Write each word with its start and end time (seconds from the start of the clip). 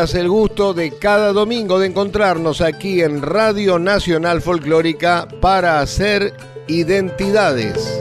El 0.00 0.30
gusto 0.30 0.72
de 0.72 0.96
cada 0.96 1.34
domingo 1.34 1.78
de 1.78 1.88
encontrarnos 1.88 2.62
aquí 2.62 3.02
en 3.02 3.20
Radio 3.20 3.78
Nacional 3.78 4.40
Folclórica 4.40 5.28
para 5.42 5.80
hacer 5.80 6.32
identidades. 6.68 8.00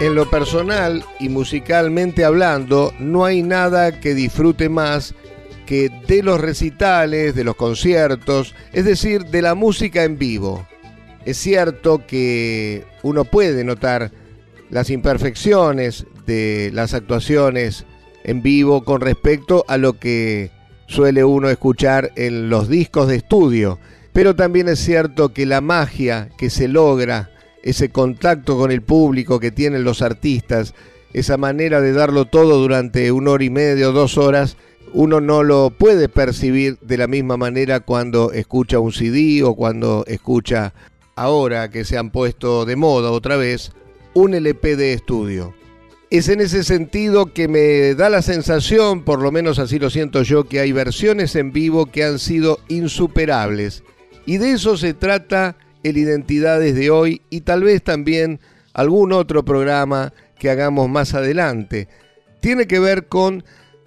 En 0.00 0.16
lo 0.16 0.28
personal 0.28 1.04
y 1.20 1.28
musicalmente 1.28 2.24
hablando, 2.24 2.92
no 2.98 3.24
hay 3.24 3.44
nada 3.44 4.00
que 4.00 4.14
disfrute 4.14 4.68
más 4.68 5.14
que 5.64 5.90
de 6.08 6.24
los 6.24 6.40
recitales, 6.40 7.36
de 7.36 7.44
los 7.44 7.54
conciertos, 7.54 8.56
es 8.72 8.84
decir, 8.84 9.26
de 9.26 9.42
la 9.42 9.54
música 9.54 10.02
en 10.02 10.18
vivo. 10.18 10.66
Es 11.24 11.36
cierto 11.36 12.04
que 12.06 12.84
uno 13.02 13.24
puede 13.24 13.62
notar 13.64 14.10
las 14.70 14.90
imperfecciones 14.90 16.06
de 16.26 16.70
las 16.72 16.94
actuaciones 16.94 17.84
en 18.24 18.42
vivo 18.42 18.84
con 18.84 19.00
respecto 19.00 19.64
a 19.68 19.76
lo 19.76 19.98
que 19.98 20.50
suele 20.86 21.24
uno 21.24 21.48
escuchar 21.48 22.12
en 22.16 22.50
los 22.50 22.68
discos 22.68 23.08
de 23.08 23.16
estudio, 23.16 23.78
pero 24.12 24.34
también 24.34 24.68
es 24.68 24.80
cierto 24.80 25.32
que 25.32 25.46
la 25.46 25.60
magia 25.60 26.28
que 26.36 26.50
se 26.50 26.68
logra, 26.68 27.30
ese 27.62 27.90
contacto 27.90 28.58
con 28.58 28.70
el 28.72 28.82
público 28.82 29.38
que 29.38 29.52
tienen 29.52 29.84
los 29.84 30.02
artistas, 30.02 30.74
esa 31.12 31.36
manera 31.36 31.80
de 31.80 31.92
darlo 31.92 32.24
todo 32.24 32.58
durante 32.58 33.12
una 33.12 33.32
hora 33.32 33.44
y 33.44 33.50
media 33.50 33.88
o 33.88 33.92
dos 33.92 34.18
horas, 34.18 34.56
uno 34.92 35.20
no 35.20 35.42
lo 35.42 35.70
puede 35.70 36.08
percibir 36.08 36.78
de 36.80 36.98
la 36.98 37.06
misma 37.06 37.36
manera 37.36 37.80
cuando 37.80 38.32
escucha 38.32 38.78
un 38.78 38.92
CD 38.92 39.42
o 39.42 39.54
cuando 39.54 40.04
escucha 40.06 40.74
ahora 41.16 41.70
que 41.70 41.84
se 41.84 41.98
han 41.98 42.10
puesto 42.10 42.64
de 42.64 42.76
moda 42.76 43.10
otra 43.10 43.36
vez, 43.36 43.72
un 44.14 44.34
LP 44.34 44.76
de 44.76 44.92
estudio. 44.92 45.54
Es 46.10 46.28
en 46.28 46.40
ese 46.40 46.62
sentido 46.62 47.32
que 47.32 47.48
me 47.48 47.94
da 47.94 48.10
la 48.10 48.20
sensación, 48.20 49.02
por 49.02 49.22
lo 49.22 49.32
menos 49.32 49.58
así 49.58 49.78
lo 49.78 49.88
siento 49.88 50.22
yo, 50.22 50.44
que 50.44 50.60
hay 50.60 50.72
versiones 50.72 51.36
en 51.36 51.52
vivo 51.52 51.86
que 51.86 52.04
han 52.04 52.18
sido 52.18 52.60
insuperables. 52.68 53.82
Y 54.26 54.36
de 54.36 54.52
eso 54.52 54.76
se 54.76 54.92
trata 54.92 55.56
el 55.82 55.96
Identidades 55.96 56.74
de 56.74 56.90
hoy 56.90 57.22
y 57.30 57.40
tal 57.40 57.64
vez 57.64 57.82
también 57.82 58.40
algún 58.74 59.12
otro 59.12 59.44
programa 59.44 60.12
que 60.38 60.50
hagamos 60.50 60.88
más 60.88 61.14
adelante. 61.14 61.88
Tiene 62.40 62.66
que 62.66 62.78
ver 62.78 63.06
con 63.06 63.44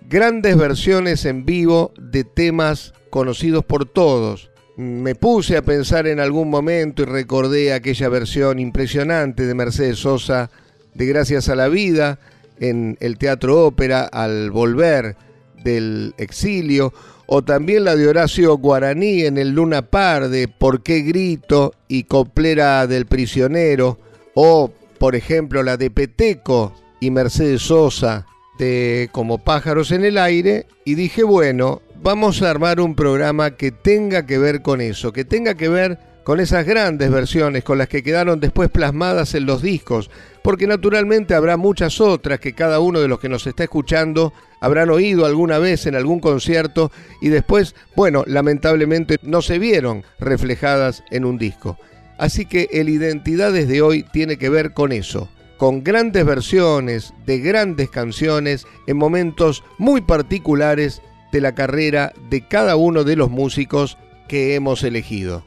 grandes 0.10 0.58
versiones 0.58 1.26
en 1.26 1.46
vivo 1.46 1.94
de 1.98 2.24
temas 2.24 2.94
conocidos 3.10 3.64
por 3.64 3.86
todos, 3.86 4.50
me 4.78 5.16
puse 5.16 5.56
a 5.56 5.62
pensar 5.62 6.08
en 6.08 6.20
algún 6.20 6.50
momento 6.50 7.04
y 7.04 7.06
recordé 7.06 7.74
aquella 7.74 8.10
versión 8.10 8.60
impresionante 8.60 9.46
de 9.46 9.54
Mercedes 9.54 10.00
Sosa 10.00 10.50
de 10.94 11.06
Gracias 11.06 11.48
a 11.50 11.56
la 11.56 11.70
Vida 11.70 12.20
en 12.60 12.98
el 13.00 13.18
Teatro 13.18 13.66
Ópera 13.66 14.04
al 14.06 14.52
volver 14.52 15.16
del 15.64 16.14
exilio, 16.18 16.94
o 17.28 17.44
también 17.44 17.86
la 17.86 17.96
de 17.96 18.08
Horacio 18.08 18.56
Guaraní 18.58 19.22
en 19.22 19.38
el 19.38 19.50
Luna 19.50 19.82
Par 19.82 20.30
de 20.30 20.48
Por 20.48 20.84
qué 20.84 21.02
grito 21.02 21.74
y 21.88 22.04
Coplera 22.04 22.86
del 22.86 23.08
prisionero, 23.08 23.98
o 24.36 24.72
por 25.00 25.16
ejemplo 25.16 25.64
la 25.64 25.78
de 25.78 25.90
Peteco 25.90 26.74
y 27.00 27.12
Mercedes 27.12 27.64
Sosa 27.64 28.28
de 28.60 29.10
Como 29.12 29.40
pájaros 29.40 29.92
en 29.92 30.06
el 30.06 30.18
aire, 30.18 30.68
y 30.86 30.96
dije, 30.96 31.24
bueno, 31.24 31.82
vamos 32.02 32.42
a 32.42 32.50
armar 32.50 32.80
un 32.80 32.96
programa 32.96 33.52
que 33.52 33.72
tenga 33.72 34.26
que 34.26 34.38
ver 34.38 34.62
con 34.62 34.82
eso, 34.82 35.12
que 35.14 35.26
tenga 35.26 35.56
que 35.56 35.70
ver 35.70 36.00
con 36.24 36.40
esas 36.40 36.66
grandes 36.66 37.12
versiones, 37.12 37.64
con 37.64 37.78
las 37.78 37.88
que 37.88 38.02
quedaron 38.02 38.40
después 38.40 38.70
plasmadas 38.72 39.36
en 39.36 39.46
los 39.46 39.62
discos, 39.62 40.10
porque 40.44 40.66
naturalmente 40.66 41.36
habrá 41.36 41.56
muchas 41.56 42.02
otras 42.02 42.40
que 42.40 42.54
cada 42.54 42.80
uno 42.80 43.00
de 43.00 43.08
los 43.08 43.20
que 43.20 43.30
nos 43.30 43.46
está 43.46 43.64
escuchando 43.64 44.34
habrán 44.60 44.90
oído 44.90 45.28
alguna 45.28 45.60
vez 45.60 45.86
en 45.86 45.96
algún 45.96 46.20
concierto 46.20 46.92
y 47.22 47.30
después, 47.30 47.76
bueno, 47.96 48.24
lamentablemente 48.26 49.18
no 49.22 49.44
se 49.44 49.60
vieron 49.60 50.04
reflejadas 50.20 51.04
en 51.12 51.26
un 51.26 51.38
disco. 51.38 51.78
Así 52.18 52.46
que 52.46 52.70
el 52.72 52.90
Identidades 52.90 53.68
de 53.68 53.84
hoy 53.84 54.04
tiene 54.12 54.38
que 54.38 54.50
ver 54.50 54.74
con 54.74 54.92
eso, 54.92 55.30
con 55.58 55.84
grandes 55.84 56.26
versiones 56.26 57.14
de 57.28 57.40
grandes 57.40 57.90
canciones 57.90 58.66
en 58.88 58.98
momentos 58.98 59.64
muy 59.78 60.02
particulares 60.02 61.04
la 61.42 61.56
carrera 61.56 62.14
de 62.30 62.42
cada 62.42 62.76
uno 62.76 63.04
de 63.04 63.16
los 63.16 63.30
músicos 63.30 63.98
que 64.28 64.56
hemos 64.56 64.84
elegido. 64.84 65.44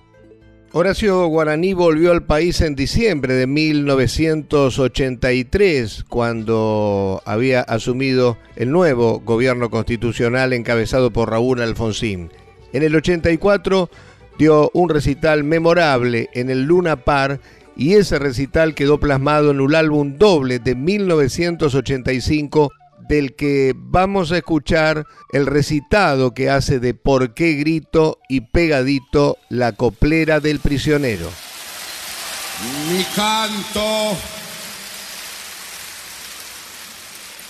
Horacio 0.72 1.26
Guaraní 1.28 1.72
volvió 1.72 2.12
al 2.12 2.24
país 2.24 2.60
en 2.60 2.74
diciembre 2.74 3.32
de 3.32 3.46
1983, 3.46 6.04
cuando 6.04 7.22
había 7.24 7.62
asumido 7.62 8.36
el 8.54 8.70
nuevo 8.70 9.20
gobierno 9.20 9.70
constitucional 9.70 10.52
encabezado 10.52 11.10
por 11.10 11.30
Raúl 11.30 11.62
Alfonsín. 11.62 12.30
En 12.74 12.82
el 12.82 12.94
84 12.94 13.88
dio 14.38 14.70
un 14.74 14.90
recital 14.90 15.42
memorable 15.42 16.28
en 16.34 16.50
el 16.50 16.64
Luna 16.64 17.02
Par 17.02 17.40
y 17.74 17.94
ese 17.94 18.18
recital 18.18 18.74
quedó 18.74 19.00
plasmado 19.00 19.52
en 19.52 19.60
un 19.60 19.74
álbum 19.74 20.18
doble 20.18 20.58
de 20.58 20.74
1985 20.74 22.72
del 23.08 23.34
que 23.34 23.72
vamos 23.74 24.30
a 24.30 24.36
escuchar 24.36 25.06
el 25.32 25.46
recitado 25.46 26.34
que 26.34 26.50
hace 26.50 26.78
de 26.78 26.94
por 26.94 27.34
qué 27.34 27.54
grito 27.54 28.18
y 28.28 28.42
pegadito 28.42 29.38
la 29.48 29.72
coplera 29.72 30.40
del 30.40 30.60
prisionero. 30.60 31.30
Mi 32.88 33.04
canto, 33.14 34.16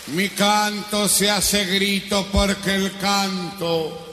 mi 0.09 0.29
canto 0.31 1.09
se 1.09 1.31
hace 1.31 1.65
grito 1.65 2.27
porque 2.31 2.75
el 2.75 2.97
canto 2.99 4.07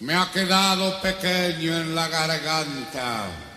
me 0.00 0.14
ha 0.14 0.30
quedado 0.32 1.00
pequeño 1.00 1.76
en 1.76 1.94
la 1.94 2.08
garganta. 2.08 3.49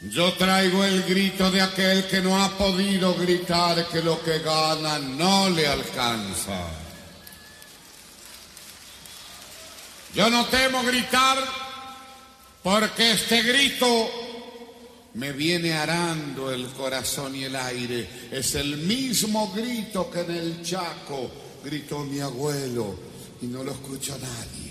Yo 0.00 0.32
traigo 0.34 0.84
el 0.84 1.02
grito 1.02 1.50
de 1.50 1.60
aquel 1.60 2.06
que 2.06 2.20
no 2.20 2.40
ha 2.40 2.56
podido 2.56 3.16
gritar 3.16 3.88
que 3.88 4.00
lo 4.00 4.22
que 4.22 4.38
gana 4.38 4.98
no 5.00 5.50
le 5.50 5.66
alcanza. 5.66 6.68
Yo 10.14 10.30
no 10.30 10.46
temo 10.46 10.84
gritar 10.84 11.38
porque 12.62 13.12
este 13.12 13.42
grito 13.42 14.10
me 15.14 15.32
viene 15.32 15.72
arando 15.72 16.52
el 16.52 16.68
corazón 16.68 17.34
y 17.34 17.44
el 17.44 17.56
aire. 17.56 18.28
Es 18.30 18.54
el 18.54 18.76
mismo 18.76 19.52
grito 19.52 20.08
que 20.08 20.20
en 20.20 20.30
el 20.30 20.62
Chaco 20.62 21.28
gritó 21.64 22.04
mi 22.04 22.20
abuelo 22.20 22.96
y 23.42 23.46
no 23.46 23.64
lo 23.64 23.72
escucha 23.72 24.16
nadie. 24.16 24.68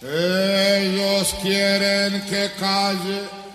Ellos 0.00 1.34
quieren 1.42 2.24
que 2.26 2.52
calle 2.56 3.47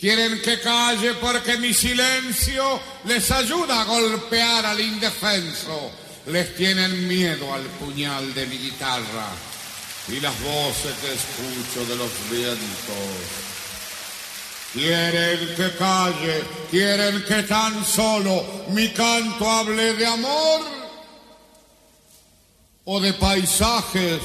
Quieren 0.00 0.40
que 0.40 0.58
calle 0.60 1.12
porque 1.20 1.58
mi 1.58 1.74
silencio 1.74 2.80
les 3.04 3.30
ayuda 3.30 3.82
a 3.82 3.84
golpear 3.84 4.64
al 4.64 4.80
indefenso. 4.80 5.90
Les 6.28 6.56
tienen 6.56 7.06
miedo 7.06 7.52
al 7.52 7.64
puñal 7.64 8.32
de 8.32 8.46
mi 8.46 8.56
guitarra 8.56 9.28
y 10.08 10.18
las 10.20 10.32
voces 10.40 10.94
que 11.02 11.12
escucho 11.12 11.84
de 11.84 11.96
los 11.96 12.10
vientos. 12.30 12.96
Quieren 14.72 15.54
que 15.54 15.70
calle, 15.76 16.44
quieren 16.70 17.22
que 17.22 17.42
tan 17.42 17.84
solo 17.84 18.64
mi 18.70 18.88
canto 18.94 19.50
hable 19.50 19.92
de 19.96 20.06
amor 20.06 20.60
o 22.86 23.00
de 23.00 23.12
paisajes. 23.12 24.22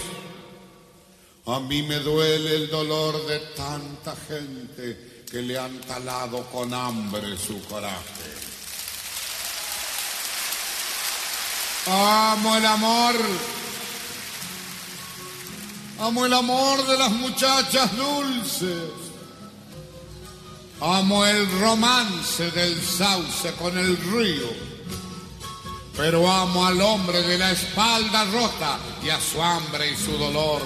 A 1.47 1.59
mí 1.59 1.83
me 1.83 1.99
duele 1.99 2.55
el 2.55 2.69
dolor 2.69 3.25
de 3.27 3.39
tanta 3.57 4.15
gente 4.29 5.14
que 5.35 5.41
le 5.41 5.59
han 5.59 5.77
talado 5.81 6.45
con 6.45 6.73
hambre 6.73 7.37
su 7.37 7.61
coraje. 7.65 8.31
Amo 11.87 12.55
el 12.55 12.65
amor. 12.65 13.15
Amo 15.99 16.25
el 16.25 16.33
amor 16.33 16.87
de 16.87 16.97
las 16.97 17.11
muchachas 17.11 17.97
dulces. 17.97 18.91
Amo 20.79 21.25
el 21.25 21.59
romance 21.59 22.49
del 22.51 22.81
sauce 22.81 23.51
con 23.59 23.77
el 23.77 23.97
río. 23.97 24.47
Pero 25.97 26.31
amo 26.31 26.65
al 26.65 26.79
hombre 26.79 27.23
de 27.23 27.37
la 27.37 27.51
espalda 27.51 28.23
rota 28.23 28.79
y 29.03 29.09
a 29.09 29.19
su 29.19 29.43
hambre 29.43 29.91
y 29.91 29.97
su 29.97 30.17
dolor 30.17 30.61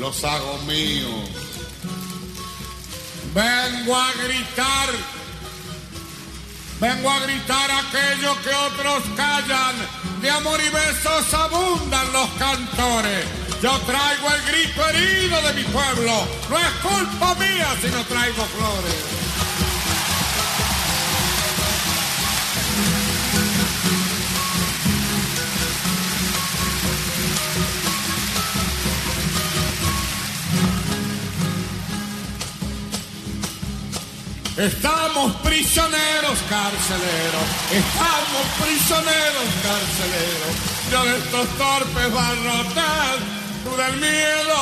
los 0.00 0.24
hago 0.24 0.56
míos. 0.66 1.47
Vengo 3.34 3.96
a 3.96 4.12
gritar 4.24 4.88
Vengo 6.80 7.10
a 7.10 7.18
gritar 7.20 7.70
aquello 7.72 8.40
que 8.42 8.54
otros 8.54 9.02
callan. 9.16 9.74
De 10.22 10.30
amor 10.30 10.60
y 10.60 10.68
besos 10.68 11.34
abundan 11.34 12.12
los 12.12 12.28
cantores. 12.38 13.24
Yo 13.60 13.76
traigo 13.80 14.28
el 14.32 14.42
grito 14.52 14.88
herido 14.88 15.42
de 15.42 15.52
mi 15.54 15.64
pueblo. 15.64 16.28
No 16.48 16.58
es 16.58 16.70
culpa 16.80 17.34
mía 17.34 17.66
si 17.80 17.88
no 17.88 18.04
traigo 18.04 18.44
flores. 18.44 19.17
Estamos 34.58 35.36
prisioneros 35.36 36.36
carceleros, 36.50 37.46
estamos 37.70 38.44
prisioneros 38.60 39.48
carceleros. 39.62 40.52
Yo 40.90 41.04
de 41.04 41.16
estos 41.16 41.48
torpes 41.56 42.12
barrotes, 42.12 43.22
tú 43.62 43.76
del 43.76 44.00
miedo. 44.00 44.58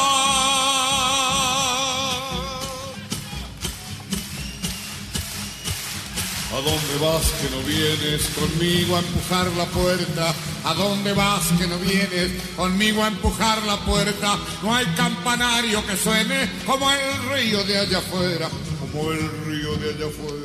¿A 6.53 6.61
dónde 6.61 6.99
vas 7.01 7.33
que 7.41 7.49
no 7.57 7.63
vienes 7.63 8.27
conmigo 8.39 8.97
a 8.97 8.99
empujar 8.99 9.47
la 9.57 9.65
puerta? 9.65 10.35
¿A 10.65 10.75
dónde 10.75 11.15
vas 11.15 11.47
que 11.59 11.67
no 11.67 11.79
vienes 11.79 12.33
conmigo 12.55 13.03
a 13.03 13.09
empujar 13.09 13.63
la 13.63 13.79
puerta? 13.79 14.37
No 14.63 14.75
hay 14.75 14.85
campanario 14.95 15.87
que 15.87 15.97
suene 15.97 16.51
como 16.67 16.91
el 16.91 17.31
río 17.31 17.65
de 17.65 17.79
allá 17.79 17.97
afuera 17.97 18.51
como 18.97 19.13
el 19.13 19.31
río 19.47 19.77
de 19.77 19.91
allá 19.91 20.07
afuera. 20.07 20.43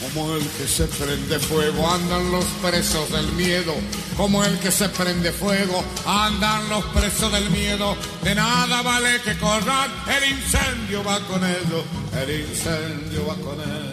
Como 0.00 0.34
el 0.34 0.42
que 0.42 0.66
se 0.66 0.86
prende 0.86 1.38
fuego 1.38 1.88
andan 1.88 2.32
los 2.32 2.44
presos 2.62 3.10
del 3.12 3.26
miedo. 3.32 3.74
Como 4.16 4.44
el 4.44 4.58
que 4.58 4.70
se 4.70 4.88
prende 4.88 5.30
fuego 5.32 5.84
andan 6.06 6.68
los 6.68 6.84
presos 6.86 7.32
del 7.32 7.50
miedo. 7.50 7.96
De 8.22 8.34
nada 8.34 8.82
vale 8.82 9.20
que 9.22 9.36
corran, 9.38 9.90
el 10.08 10.32
incendio 10.32 11.04
va 11.04 11.20
con 11.26 11.44
ellos. 11.44 11.84
El 12.20 12.40
incendio 12.40 13.26
va 13.26 13.34
con 13.36 13.60
ellos. 13.60 13.92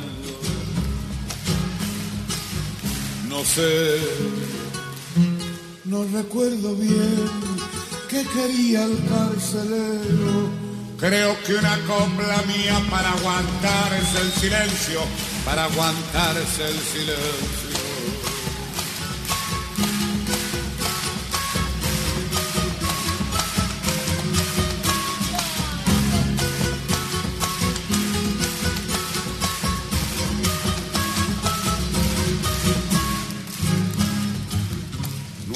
No 3.28 3.46
sé, 3.46 4.00
no 5.86 6.04
recuerdo 6.06 6.76
bien 6.76 7.59
¿Qué 8.10 8.24
quería 8.24 8.86
el 8.86 8.98
carcelero? 9.08 10.50
Creo 11.00 11.38
que 11.44 11.54
una 11.54 11.78
copla 11.86 12.42
mía 12.48 12.82
para 12.90 13.12
aguantarse 13.12 14.22
el 14.22 14.32
silencio, 14.32 15.02
para 15.46 15.66
aguantarse 15.66 16.70
el 16.70 16.80
silencio. 16.80 17.69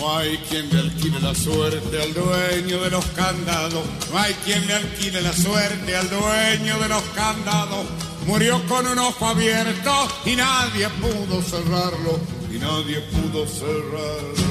No 0.04 0.18
hay 0.18 0.38
quien 0.50 0.70
le 0.70 0.80
alquile 0.82 1.18
la 1.22 1.34
suerte 1.34 2.02
al 2.02 2.14
dueño 2.14 2.82
de 2.82 2.90
los 2.90 3.06
candados. 3.16 3.86
No 4.12 4.20
hay 4.20 4.34
quien 4.44 4.68
le 4.68 4.74
alquile 4.74 5.22
la 5.22 5.32
suerte 5.32 5.96
al 5.96 6.10
dueño 6.10 6.78
de 6.78 6.90
los 6.90 7.02
candados. 7.16 7.86
Murió 8.28 8.62
con 8.68 8.86
un 8.86 9.00
ojo 9.00 9.26
abierto 9.26 10.08
y 10.26 10.36
nadie 10.36 10.90
pudo 10.90 11.42
cerrarlo. 11.42 12.20
Y 12.54 12.60
nadie 12.60 13.00
pudo 13.00 13.48
cerrarlo. 13.48 14.44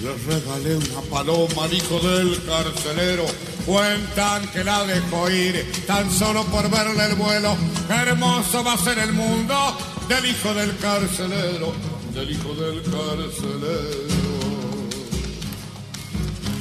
Le 0.00 0.14
regalé 0.26 0.76
una 0.76 1.00
paloma 1.10 1.64
al 1.64 1.74
hijo 1.74 2.00
del 2.00 2.42
carcelero. 2.46 3.26
Cuentan 3.66 4.48
que 4.48 4.64
la 4.64 4.82
dejó 4.84 5.28
ir 5.28 5.84
tan 5.86 6.10
solo 6.10 6.42
por 6.44 6.70
verle 6.70 7.04
el 7.04 7.16
vuelo. 7.16 7.54
hermoso 7.90 8.64
va 8.64 8.72
a 8.72 8.78
ser 8.78 8.98
el 8.98 9.12
mundo 9.12 9.76
del 10.08 10.24
hijo 10.24 10.54
del 10.54 10.74
carcelero 10.78 11.95
del 12.16 12.30
hijo 12.30 12.54
del 12.54 12.82
carcelero. 12.82 14.06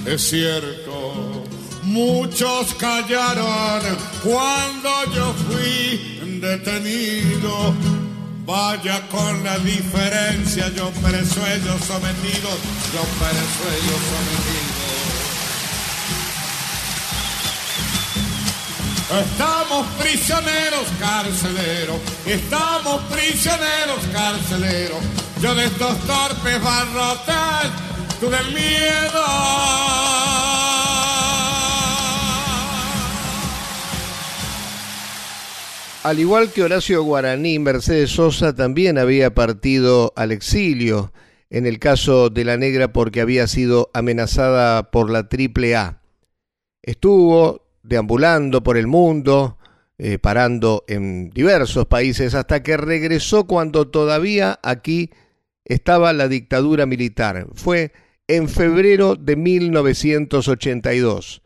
Es 0.05 0.29
cierto, 0.29 1.45
muchos 1.83 2.73
callaron 2.73 3.97
cuando 4.21 4.89
yo 5.15 5.33
fui 5.47 6.19
detenido. 6.41 7.73
Vaya 8.45 9.07
con 9.07 9.43
la 9.43 9.57
diferencia, 9.59 10.69
yo 10.75 10.91
preso 11.01 11.47
ellos 11.47 11.81
sometidos, 11.87 12.57
yo 12.93 13.01
preso 13.17 13.63
ellos 13.77 14.01
sometidos. 14.11 14.85
Estamos 19.23 19.87
prisioneros 19.99 20.85
carceleros, 20.99 21.97
estamos 22.27 23.01
prisioneros 23.03 24.05
carceleros 24.11 25.24
yo 25.41 25.55
de 25.55 25.65
estos 25.65 25.99
torpes 25.99 26.61
barrotes, 26.63 27.71
tú 28.19 28.27
miedo. 28.27 29.23
Al 36.03 36.19
igual 36.19 36.51
que 36.51 36.61
Horacio 36.61 37.03
Guaraní, 37.03 37.57
Mercedes 37.57 38.11
Sosa 38.11 38.53
también 38.53 38.99
había 38.99 39.33
partido 39.33 40.13
al 40.15 40.31
exilio, 40.31 41.11
en 41.49 41.65
el 41.65 41.79
caso 41.79 42.29
de 42.29 42.45
la 42.45 42.57
negra 42.57 42.93
porque 42.93 43.21
había 43.21 43.47
sido 43.47 43.89
amenazada 43.93 44.91
por 44.91 45.09
la 45.09 45.27
Triple 45.29 45.75
A. 45.75 46.01
Estuvo 46.83 47.65
deambulando 47.81 48.61
por 48.61 48.77
el 48.77 48.85
mundo, 48.85 49.57
eh, 49.97 50.19
parando 50.19 50.83
en 50.87 51.31
diversos 51.31 51.87
países, 51.87 52.35
hasta 52.35 52.61
que 52.61 52.77
regresó 52.77 53.47
cuando 53.47 53.87
todavía 53.87 54.59
aquí 54.61 55.09
estaba 55.65 56.13
la 56.13 56.27
dictadura 56.27 56.85
militar. 56.85 57.47
Fue 57.53 57.91
en 58.27 58.47
febrero 58.47 59.15
de 59.15 59.35
1982. 59.35 61.41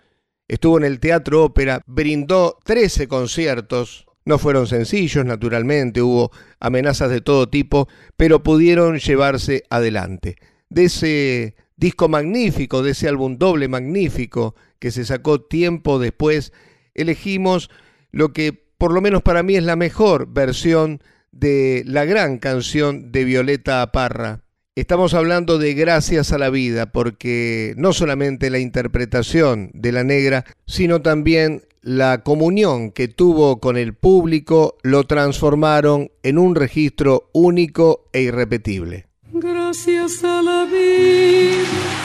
Estuvo 0.47 0.77
en 0.77 0.83
el 0.83 0.99
Teatro 0.99 1.43
Ópera, 1.43 1.81
brindó 1.85 2.57
13 2.63 3.07
conciertos. 3.07 4.05
No 4.25 4.37
fueron 4.37 4.67
sencillos, 4.67 5.25
naturalmente, 5.25 6.01
hubo 6.01 6.31
amenazas 6.59 7.09
de 7.09 7.21
todo 7.21 7.49
tipo, 7.49 7.87
pero 8.17 8.43
pudieron 8.43 8.99
llevarse 8.99 9.63
adelante. 9.69 10.35
De 10.69 10.85
ese 10.85 11.55
disco 11.77 12.09
magnífico, 12.09 12.83
de 12.83 12.91
ese 12.91 13.07
álbum 13.07 13.37
doble 13.37 13.67
magnífico 13.67 14.55
que 14.79 14.91
se 14.91 15.05
sacó 15.05 15.41
tiempo 15.41 15.97
después, 15.97 16.51
elegimos 16.93 17.69
lo 18.11 18.33
que 18.33 18.67
por 18.77 18.93
lo 18.93 19.01
menos 19.01 19.21
para 19.21 19.43
mí 19.43 19.55
es 19.55 19.63
la 19.63 19.75
mejor 19.75 20.27
versión 20.27 21.01
de 21.31 21.83
la 21.85 22.05
gran 22.05 22.37
canción 22.37 23.11
de 23.11 23.23
Violeta 23.23 23.91
Parra. 23.91 24.41
Estamos 24.75 25.13
hablando 25.13 25.57
de 25.57 25.73
Gracias 25.73 26.31
a 26.31 26.37
la 26.37 26.49
Vida, 26.49 26.91
porque 26.91 27.73
no 27.77 27.91
solamente 27.91 28.49
la 28.49 28.59
interpretación 28.59 29.71
de 29.73 29.91
la 29.91 30.03
negra, 30.03 30.45
sino 30.65 31.01
también 31.01 31.63
la 31.81 32.23
comunión 32.23 32.91
que 32.91 33.07
tuvo 33.07 33.59
con 33.59 33.77
el 33.77 33.93
público 33.93 34.77
lo 34.83 35.05
transformaron 35.05 36.11
en 36.23 36.37
un 36.37 36.55
registro 36.55 37.29
único 37.33 38.07
e 38.13 38.21
irrepetible. 38.21 39.07
Gracias 39.31 40.23
a 40.23 40.41
la 40.41 40.65
vida 40.65 41.99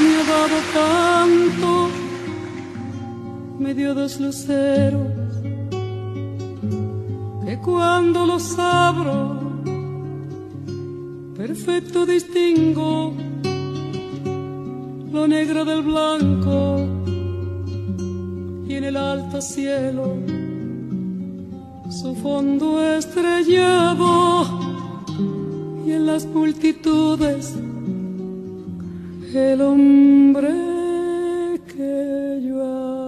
me 0.00 0.16
ha 0.16 0.24
dado 0.24 0.56
tanto, 0.74 1.90
me 3.58 3.74
dio 3.74 3.94
que 7.48 7.56
cuando 7.60 8.26
los 8.26 8.58
abro, 8.58 9.40
perfecto 11.34 12.04
distingo 12.04 13.14
lo 15.10 15.26
negro 15.26 15.64
del 15.64 15.80
blanco 15.80 16.86
y 18.68 18.74
en 18.74 18.84
el 18.84 18.98
alto 18.98 19.40
cielo 19.40 20.16
su 21.88 22.14
fondo 22.16 22.84
estrellado 22.84 24.44
y 25.86 25.92
en 25.92 26.04
las 26.04 26.26
multitudes 26.26 27.54
el 29.32 29.60
hombre 29.62 30.52
que 31.66 32.42
yo 32.46 32.62
amo. 32.62 33.07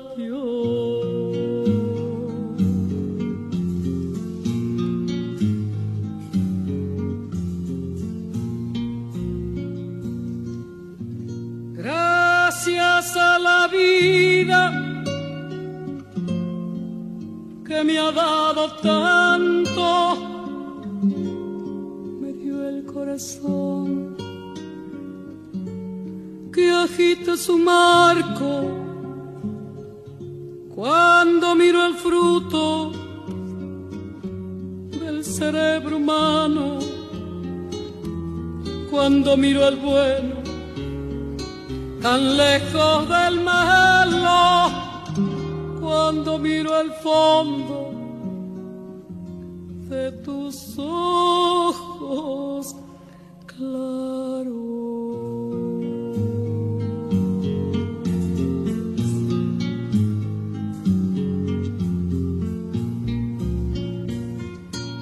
Me 17.83 17.97
ha 17.97 18.11
dado 18.11 18.71
tanto. 18.81 20.31
Que 26.53 26.71
agita 26.71 27.35
su 27.37 27.57
marco. 27.57 28.49
Cuando 30.73 31.55
miro 31.55 31.85
el 31.85 31.95
fruto 31.95 32.91
del 34.99 35.23
cerebro 35.23 35.97
humano, 35.97 36.79
cuando 38.89 39.37
miro 39.37 39.67
el 39.67 39.75
bueno 39.77 40.35
tan 42.01 42.37
lejos 42.37 43.09
del 43.09 43.41
malo, 43.41 44.90
cuando 45.81 46.37
miro 46.37 46.79
el 46.79 46.91
fondo 46.93 47.91
de 49.89 50.11
tus 50.23 50.77
ojos 50.77 52.75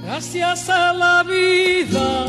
Gracias 0.03 0.69
a 0.69 0.93
la 0.93 1.23
vida 1.23 2.28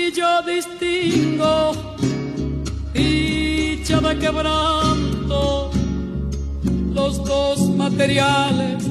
Así 0.00 0.12
yo 0.12 0.42
distingo 0.42 1.72
de 2.94 4.18
quebranto, 4.18 5.70
los 6.94 7.22
dos 7.24 7.68
materiales 7.76 8.82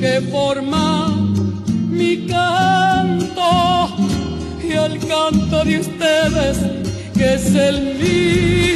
que 0.00 0.20
forman 0.30 1.32
mi 1.88 2.26
canto 2.26 3.96
y 4.62 4.72
el 4.72 4.98
canto 5.06 5.64
de 5.64 5.78
ustedes 5.78 6.58
que 7.14 7.34
es 7.34 7.54
el 7.54 7.94
mismo 7.94 8.73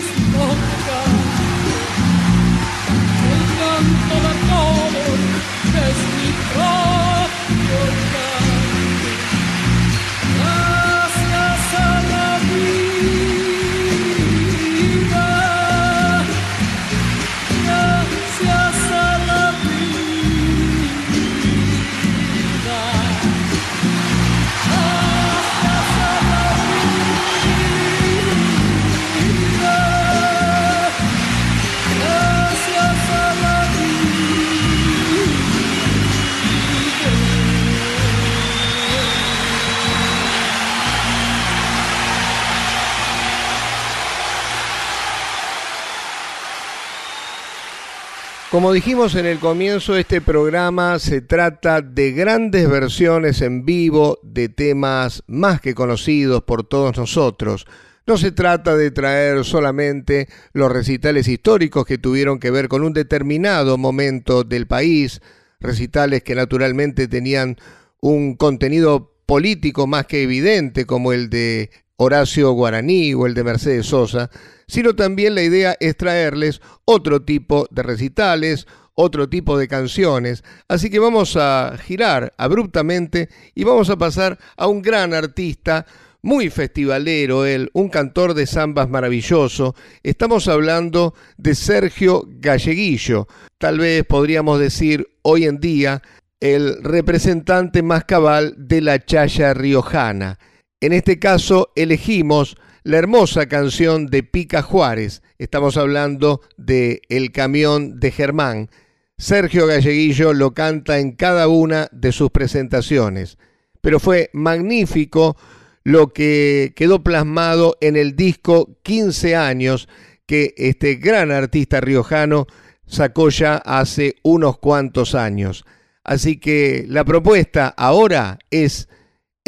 Como 48.58 48.72
dijimos 48.72 49.14
en 49.14 49.24
el 49.24 49.38
comienzo, 49.38 49.96
este 49.96 50.20
programa 50.20 50.98
se 50.98 51.20
trata 51.20 51.80
de 51.80 52.10
grandes 52.10 52.68
versiones 52.68 53.40
en 53.40 53.64
vivo 53.64 54.18
de 54.24 54.48
temas 54.48 55.22
más 55.28 55.60
que 55.60 55.76
conocidos 55.76 56.42
por 56.42 56.66
todos 56.66 56.96
nosotros. 56.96 57.68
No 58.04 58.18
se 58.18 58.32
trata 58.32 58.76
de 58.76 58.90
traer 58.90 59.44
solamente 59.44 60.26
los 60.54 60.72
recitales 60.72 61.28
históricos 61.28 61.86
que 61.86 61.98
tuvieron 61.98 62.40
que 62.40 62.50
ver 62.50 62.66
con 62.66 62.82
un 62.82 62.92
determinado 62.92 63.78
momento 63.78 64.42
del 64.42 64.66
país, 64.66 65.20
recitales 65.60 66.24
que 66.24 66.34
naturalmente 66.34 67.06
tenían 67.06 67.58
un 68.00 68.34
contenido 68.34 69.14
político 69.24 69.86
más 69.86 70.06
que 70.06 70.24
evidente 70.24 70.84
como 70.84 71.12
el 71.12 71.30
de 71.30 71.70
Horacio 72.00 72.52
Guaraní 72.52 73.12
o 73.12 73.26
el 73.26 73.34
de 73.34 73.44
Mercedes 73.44 73.86
Sosa, 73.86 74.30
sino 74.66 74.94
también 74.94 75.34
la 75.34 75.42
idea 75.42 75.76
es 75.80 75.96
traerles 75.96 76.60
otro 76.84 77.22
tipo 77.22 77.66
de 77.70 77.82
recitales, 77.82 78.66
otro 78.94 79.28
tipo 79.28 79.58
de 79.58 79.68
canciones. 79.68 80.44
Así 80.68 80.90
que 80.90 81.00
vamos 81.00 81.36
a 81.36 81.76
girar 81.76 82.34
abruptamente 82.38 83.28
y 83.54 83.64
vamos 83.64 83.90
a 83.90 83.98
pasar 83.98 84.38
a 84.56 84.68
un 84.68 84.80
gran 84.80 85.12
artista 85.12 85.86
muy 86.22 86.50
festivalero 86.50 87.46
él, 87.46 87.70
un 87.72 87.88
cantor 87.88 88.34
de 88.34 88.46
zambas 88.46 88.88
maravilloso. 88.88 89.74
Estamos 90.02 90.46
hablando 90.46 91.14
de 91.36 91.54
Sergio 91.54 92.24
Galleguillo, 92.26 93.26
tal 93.58 93.78
vez 93.78 94.04
podríamos 94.04 94.60
decir 94.60 95.08
hoy 95.22 95.44
en 95.44 95.58
día 95.58 96.02
el 96.40 96.82
representante 96.82 97.82
más 97.82 98.04
cabal 98.04 98.54
de 98.56 98.80
la 98.80 99.04
chaya 99.04 99.54
riojana. 99.54 100.38
En 100.80 100.92
este 100.92 101.18
caso 101.18 101.72
elegimos 101.74 102.56
la 102.84 102.98
hermosa 102.98 103.48
canción 103.48 104.06
de 104.06 104.22
Pica 104.22 104.62
Juárez. 104.62 105.22
Estamos 105.36 105.76
hablando 105.76 106.40
de 106.56 107.02
El 107.08 107.32
camión 107.32 107.98
de 107.98 108.12
Germán. 108.12 108.70
Sergio 109.16 109.66
Galleguillo 109.66 110.32
lo 110.32 110.54
canta 110.54 111.00
en 111.00 111.16
cada 111.16 111.48
una 111.48 111.88
de 111.90 112.12
sus 112.12 112.30
presentaciones, 112.30 113.38
pero 113.80 113.98
fue 113.98 114.30
magnífico 114.32 115.36
lo 115.82 116.12
que 116.12 116.74
quedó 116.76 117.02
plasmado 117.02 117.76
en 117.80 117.96
el 117.96 118.14
disco 118.14 118.78
15 118.84 119.34
años 119.34 119.88
que 120.26 120.54
este 120.56 120.94
gran 120.94 121.32
artista 121.32 121.80
riojano 121.80 122.46
sacó 122.86 123.30
ya 123.30 123.56
hace 123.56 124.14
unos 124.22 124.58
cuantos 124.58 125.16
años. 125.16 125.64
Así 126.04 126.38
que 126.38 126.84
la 126.86 127.04
propuesta 127.04 127.66
ahora 127.76 128.38
es 128.52 128.87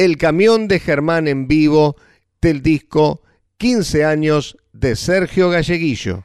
El 0.00 0.16
camión 0.16 0.66
de 0.66 0.80
Germán 0.80 1.28
en 1.28 1.46
vivo 1.46 1.94
del 2.40 2.62
disco 2.62 3.20
15 3.58 4.06
años 4.06 4.56
de 4.72 4.96
Sergio 4.96 5.50
Galleguillo. 5.50 6.24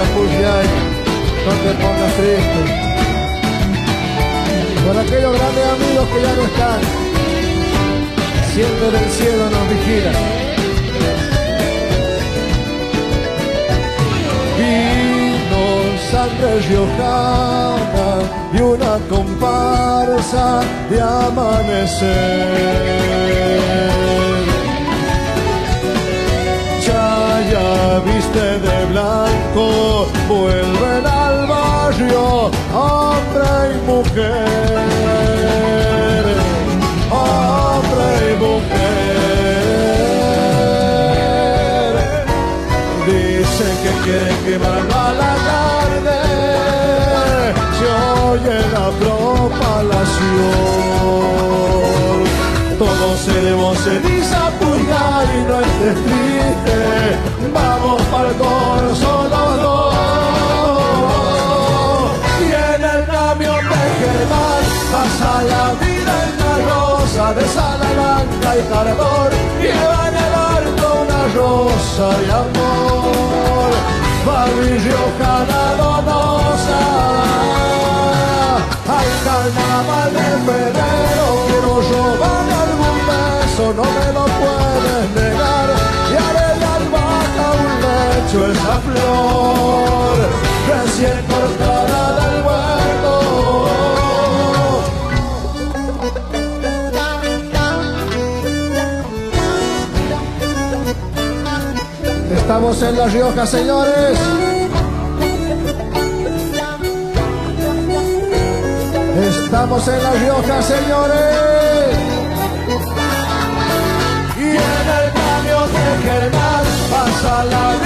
Puyay, 0.00 0.66
no 1.44 1.52
te 1.62 1.70
pongas 1.82 2.12
triste. 2.14 2.60
Por 4.86 4.96
aquellos 4.96 5.32
grandes 5.36 5.66
amigos 5.66 6.08
que 6.08 6.18
ya 6.22 6.32
no 6.34 6.42
están, 6.44 6.80
siempre 8.54 8.90
del 8.90 9.10
cielo 9.10 9.44
nos 9.50 9.68
vigilan. 9.68 10.16
Vino 14.58 15.62
sangre 16.10 16.50
riojana 16.68 18.08
y 18.54 18.56
una 18.62 18.92
comparsa 19.10 20.62
de 20.88 21.00
amanecer 21.02 22.12
viste 28.04 28.58
de 28.58 28.84
blanco, 28.86 29.64
vuelven 30.28 31.06
al 31.06 31.46
barrio 31.46 32.50
hombre 32.74 33.50
y 33.74 33.76
mujer, 33.90 34.74
hombre 37.10 38.06
y 38.30 38.34
mujer. 38.36 38.92
Dicen 43.06 43.74
que 43.82 43.90
quieren 44.04 44.36
quemarlo 44.44 44.94
a 44.94 45.12
la 45.12 45.34
tarde, 45.50 46.18
se 47.78 47.88
oye 48.30 48.56
la 48.72 48.86
propalación. 49.00 49.92
Todos 52.78 53.14
seremos 53.20 53.74
ceniza, 53.78 54.42
pulgar 54.58 55.26
y 55.36 55.40
no 55.48 55.56
estés 55.60 55.98
triste, 56.04 56.78
vamos 57.52 58.02
para 58.12 58.28
el 58.28 58.36
solo 58.96 59.40
dos. 59.62 59.94
Y 62.40 62.42
en 62.52 62.82
el 62.84 63.06
camión 63.06 63.62
de 63.72 63.82
Germán 64.00 64.64
pasa 64.92 65.30
la 65.52 65.64
vida 65.82 66.14
en 66.26 66.32
la 66.42 66.54
rosa 66.70 67.24
de 67.34 67.44
Salamanca 67.48 68.50
y 68.58 68.62
Cardor, 68.70 69.30
lleva 69.60 70.00
en 70.08 70.16
el 70.26 70.34
arco 70.56 70.86
una 71.02 71.20
rosa 71.34 72.06
de 72.18 72.32
amor. 72.32 73.70
Fabrizio 74.24 75.00
Donosa 75.78 76.82
al 78.88 79.10
carnaval 79.24 80.10
de 80.12 80.26
febrero 80.46 81.26
quiero 81.48 81.72
robar 81.90 82.46
algún 82.64 82.98
beso, 83.08 83.64
no 83.74 83.84
me 83.84 84.06
lo 84.12 84.24
puedes 84.24 84.61
lecho 88.32 88.50
esa 88.50 88.80
flor 88.80 90.16
recién 90.68 91.26
cortada 91.26 92.02
del 92.20 92.36
huerto. 92.46 93.12
Estamos 102.34 102.82
en 102.82 102.98
La 102.98 103.06
Rioja, 103.06 103.46
señores. 103.46 104.18
Estamos 109.44 109.88
en 109.88 110.02
La 110.02 110.12
Rioja, 110.12 110.62
señores. 110.62 111.36
Y 114.36 114.40
en 114.40 114.88
el 114.98 115.12
camión 115.12 115.68
de 115.72 115.84
Germán 116.02 116.64
pasa 116.90 117.44
la 117.44 117.81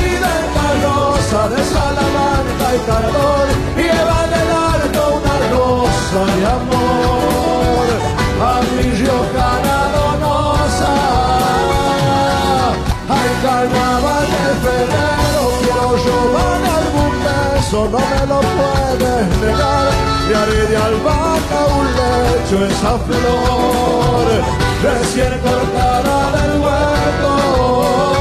en 0.76 0.82
carroza 0.82 1.48
de 1.48 1.64
Salamanca 1.64 2.66
y 2.74 2.78
Cardón. 2.86 3.48
Lleva 3.76 4.20
del 4.32 4.50
arco 4.74 5.04
una 5.16 5.36
rosa 5.50 6.22
de 6.36 6.46
amor 6.46 7.88
a 8.42 8.60
mi 8.74 8.90
riojana 8.90 9.78
donosa. 9.96 10.94
Hay 13.08 13.30
carnaval 13.42 14.26
de 14.34 14.46
febrero, 14.64 15.42
quiero 15.60 15.88
robar 16.06 16.62
algún 16.78 17.14
beso, 17.24 17.78
no 17.90 17.98
me 17.98 18.22
lo 18.26 18.40
puedes 18.58 19.26
negar 19.40 19.88
y 20.28 20.34
haré 20.34 20.62
de 20.66 20.76
albahaca 20.76 21.60
un 21.78 21.86
lecho 21.86 22.56
esa 22.66 22.98
flor 22.98 24.26
recién 24.82 25.32
cortada 25.40 26.32
del 26.32 26.60
huerto. 26.60 28.15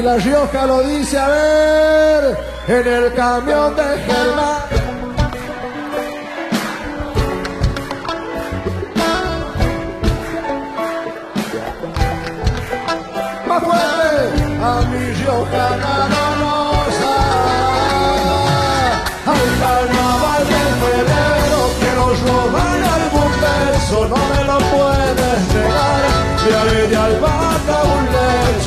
Y 0.00 0.02
la 0.02 0.16
Rioja 0.16 0.64
lo 0.64 0.80
dice, 0.82 1.18
a 1.18 1.28
ver, 1.28 2.38
en 2.68 2.86
el 2.88 3.12
camión 3.12 3.76
de 3.76 3.82
Germán. 3.82 4.62
a 14.62 14.80
mi 14.90 15.12
Riojana 15.12 16.19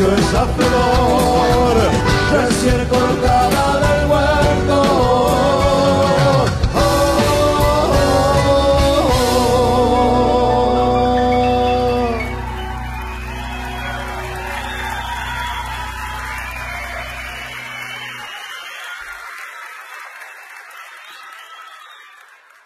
lecho 0.04 0.16
esa 0.16 0.46
flor 0.46 1.76
recién 2.32 2.88
cortada 2.88 3.80
del 3.80 4.10
huerto. 4.10 5.34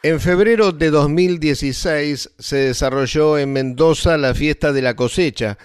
En 0.03 0.21
febrero 0.21 0.71
de 0.71 0.89
2016 0.89 2.29
se 2.39 2.55
desarrolló 2.55 3.37
en 3.37 3.51
Mendoza 3.51 4.17
la 4.17 4.33
fiesta 4.33 4.71
de 4.71 4.81
la 4.81 4.95
cosecha. 4.95 5.57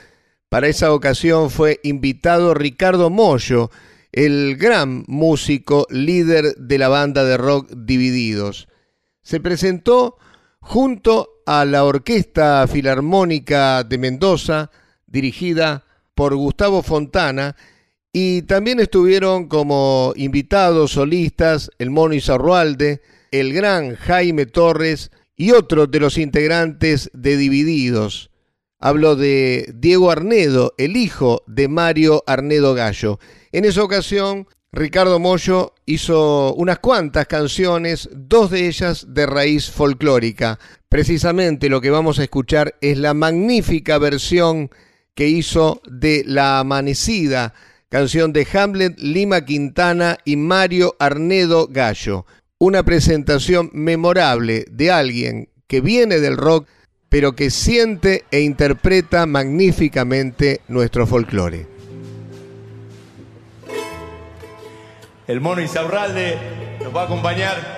Para 0.52 0.68
esa 0.68 0.92
ocasión 0.92 1.48
fue 1.48 1.80
invitado 1.82 2.52
Ricardo 2.52 3.08
Mollo, 3.08 3.70
el 4.12 4.58
gran 4.58 5.02
músico 5.06 5.86
líder 5.88 6.54
de 6.56 6.76
la 6.76 6.88
banda 6.88 7.24
de 7.24 7.38
rock 7.38 7.70
Divididos. 7.74 8.68
Se 9.22 9.40
presentó 9.40 10.18
junto 10.60 11.40
a 11.46 11.64
la 11.64 11.84
Orquesta 11.84 12.66
Filarmónica 12.68 13.82
de 13.82 13.96
Mendoza, 13.96 14.70
dirigida 15.06 15.86
por 16.14 16.36
Gustavo 16.36 16.82
Fontana, 16.82 17.56
y 18.12 18.42
también 18.42 18.78
estuvieron 18.78 19.48
como 19.48 20.12
invitados 20.16 20.90
solistas 20.90 21.70
el 21.78 21.88
Mono 21.88 22.12
Izarrualde, 22.12 23.00
el 23.30 23.54
gran 23.54 23.96
Jaime 23.96 24.44
Torres 24.44 25.12
y 25.34 25.52
otro 25.52 25.86
de 25.86 25.98
los 25.98 26.18
integrantes 26.18 27.10
de 27.14 27.38
Divididos. 27.38 28.31
Hablo 28.84 29.14
de 29.14 29.72
Diego 29.76 30.10
Arnedo, 30.10 30.74
el 30.76 30.96
hijo 30.96 31.42
de 31.46 31.68
Mario 31.68 32.24
Arnedo 32.26 32.74
Gallo. 32.74 33.20
En 33.52 33.64
esa 33.64 33.84
ocasión, 33.84 34.48
Ricardo 34.72 35.20
Mollo 35.20 35.72
hizo 35.86 36.52
unas 36.54 36.80
cuantas 36.80 37.26
canciones, 37.26 38.10
dos 38.12 38.50
de 38.50 38.66
ellas 38.66 39.06
de 39.14 39.26
raíz 39.26 39.70
folclórica. 39.70 40.58
Precisamente 40.88 41.68
lo 41.68 41.80
que 41.80 41.90
vamos 41.90 42.18
a 42.18 42.24
escuchar 42.24 42.74
es 42.80 42.98
la 42.98 43.14
magnífica 43.14 43.98
versión 43.98 44.68
que 45.14 45.28
hizo 45.28 45.80
de 45.88 46.24
La 46.26 46.58
Amanecida, 46.58 47.54
canción 47.88 48.32
de 48.32 48.46
Hamlet 48.52 48.98
Lima 48.98 49.44
Quintana 49.44 50.18
y 50.24 50.36
Mario 50.36 50.96
Arnedo 50.98 51.68
Gallo 51.70 52.26
una 52.62 52.84
presentación 52.84 53.70
memorable 53.72 54.64
de 54.70 54.92
alguien 54.92 55.48
que 55.66 55.80
viene 55.80 56.20
del 56.20 56.36
rock, 56.36 56.68
pero 57.12 57.32
que 57.36 57.50
siente 57.50 58.24
e 58.30 58.40
interpreta 58.40 59.26
magníficamente 59.26 60.62
nuestro 60.66 61.06
folclore. 61.06 61.66
El 65.26 65.42
mono 65.42 65.60
Isaurralde 65.60 66.38
nos 66.82 66.96
va 66.96 67.02
a 67.02 67.04
acompañar 67.04 67.71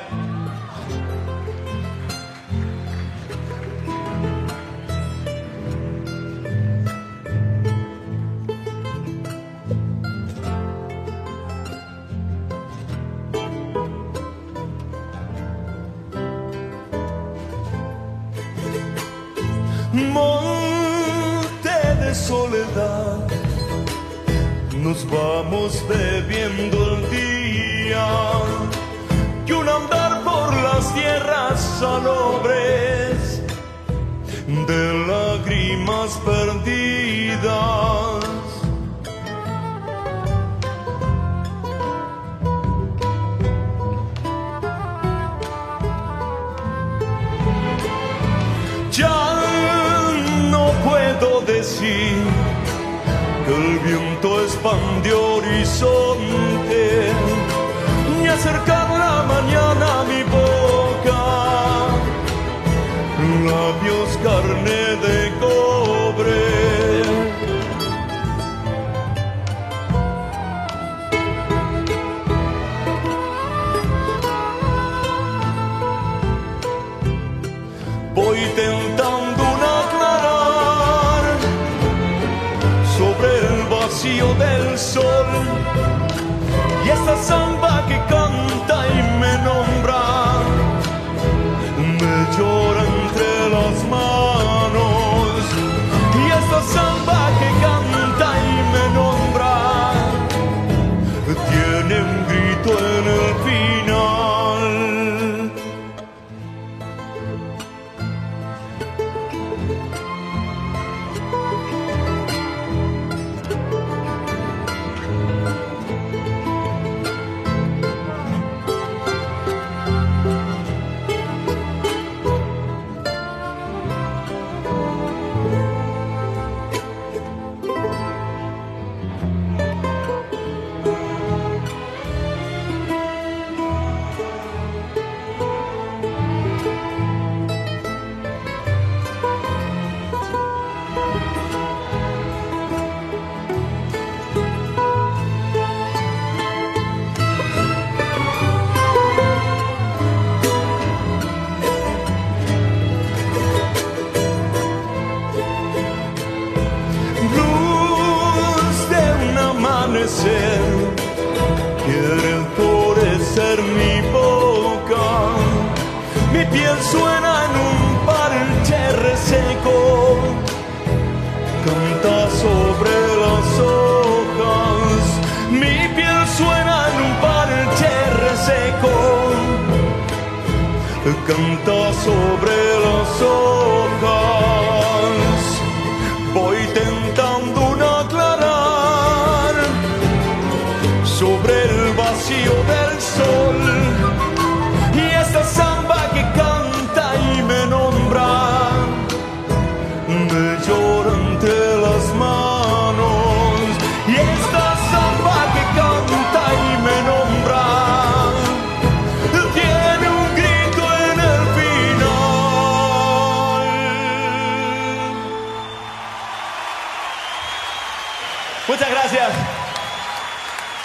Muchas 218.67 218.91
gracias. 218.91 219.29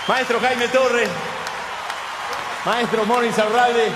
Maestro 0.07 0.39
Jaime 0.39 0.67
Torres, 0.69 1.09
maestro 2.65 3.05
Morin 3.05 3.33
Saurralde. 3.33 3.91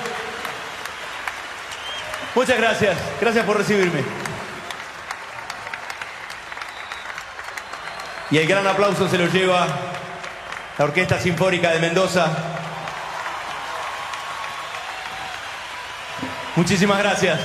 Muchas 2.36 2.58
gracias. 2.58 2.98
Gracias 3.19 3.46
por 3.46 3.58
recibirme. 3.58 4.04
Y 8.32 8.38
el 8.38 8.48
gran 8.48 8.65
aplauso 8.65 9.08
se 9.08 9.17
lo 9.17 9.28
lleva 9.28 9.67
la 10.78 10.86
Orquesta 10.86 11.19
Sinfónica 11.19 11.72
de 11.72 11.80
Mendoza. 11.80 12.28
Muchísimas 16.56 17.00
gracias. 17.00 17.39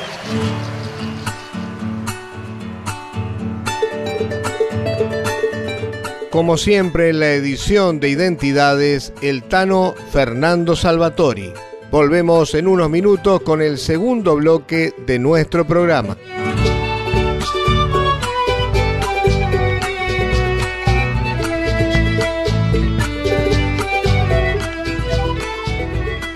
Como 6.38 6.56
siempre 6.56 7.08
en 7.08 7.18
la 7.18 7.32
edición 7.32 7.98
de 7.98 8.10
Identidades, 8.10 9.12
el 9.22 9.42
Tano 9.42 9.96
Fernando 10.12 10.76
Salvatori. 10.76 11.52
Volvemos 11.90 12.54
en 12.54 12.68
unos 12.68 12.88
minutos 12.88 13.40
con 13.40 13.60
el 13.60 13.76
segundo 13.76 14.36
bloque 14.36 14.94
de 15.04 15.18
nuestro 15.18 15.66
programa. 15.66 16.16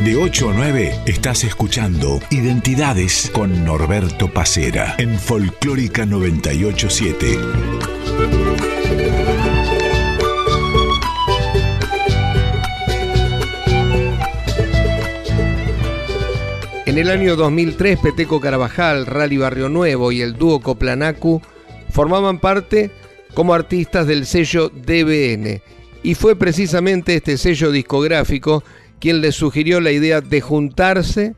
De 0.00 0.16
8 0.16 0.50
a 0.50 0.52
9 0.52 0.98
estás 1.06 1.44
escuchando 1.44 2.18
Identidades 2.30 3.30
con 3.32 3.64
Norberto 3.64 4.32
Pacera 4.32 4.96
en 4.98 5.16
Folclórica 5.16 6.06
987. 6.06 8.51
En 16.92 16.98
el 16.98 17.08
año 17.08 17.36
2003, 17.36 18.00
Peteco 18.00 18.38
Carabajal, 18.38 19.06
Rally 19.06 19.38
Barrio 19.38 19.70
Nuevo 19.70 20.12
y 20.12 20.20
el 20.20 20.34
dúo 20.34 20.60
Coplanacu 20.60 21.40
formaban 21.88 22.38
parte 22.38 22.90
como 23.32 23.54
artistas 23.54 24.06
del 24.06 24.26
sello 24.26 24.68
DBN. 24.68 25.62
Y 26.02 26.14
fue 26.14 26.36
precisamente 26.36 27.14
este 27.14 27.38
sello 27.38 27.70
discográfico 27.70 28.62
quien 29.00 29.22
les 29.22 29.36
sugirió 29.36 29.80
la 29.80 29.90
idea 29.90 30.20
de 30.20 30.42
juntarse 30.42 31.34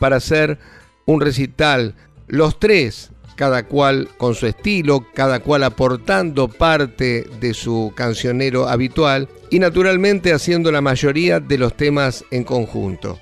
para 0.00 0.16
hacer 0.16 0.58
un 1.04 1.20
recital. 1.20 1.94
Los 2.26 2.58
tres, 2.58 3.12
cada 3.36 3.68
cual 3.68 4.08
con 4.18 4.34
su 4.34 4.48
estilo, 4.48 5.06
cada 5.14 5.38
cual 5.38 5.62
aportando 5.62 6.48
parte 6.48 7.28
de 7.40 7.54
su 7.54 7.92
cancionero 7.94 8.68
habitual 8.68 9.28
y 9.50 9.60
naturalmente 9.60 10.32
haciendo 10.32 10.72
la 10.72 10.80
mayoría 10.80 11.38
de 11.38 11.58
los 11.58 11.76
temas 11.76 12.24
en 12.32 12.42
conjunto. 12.42 13.20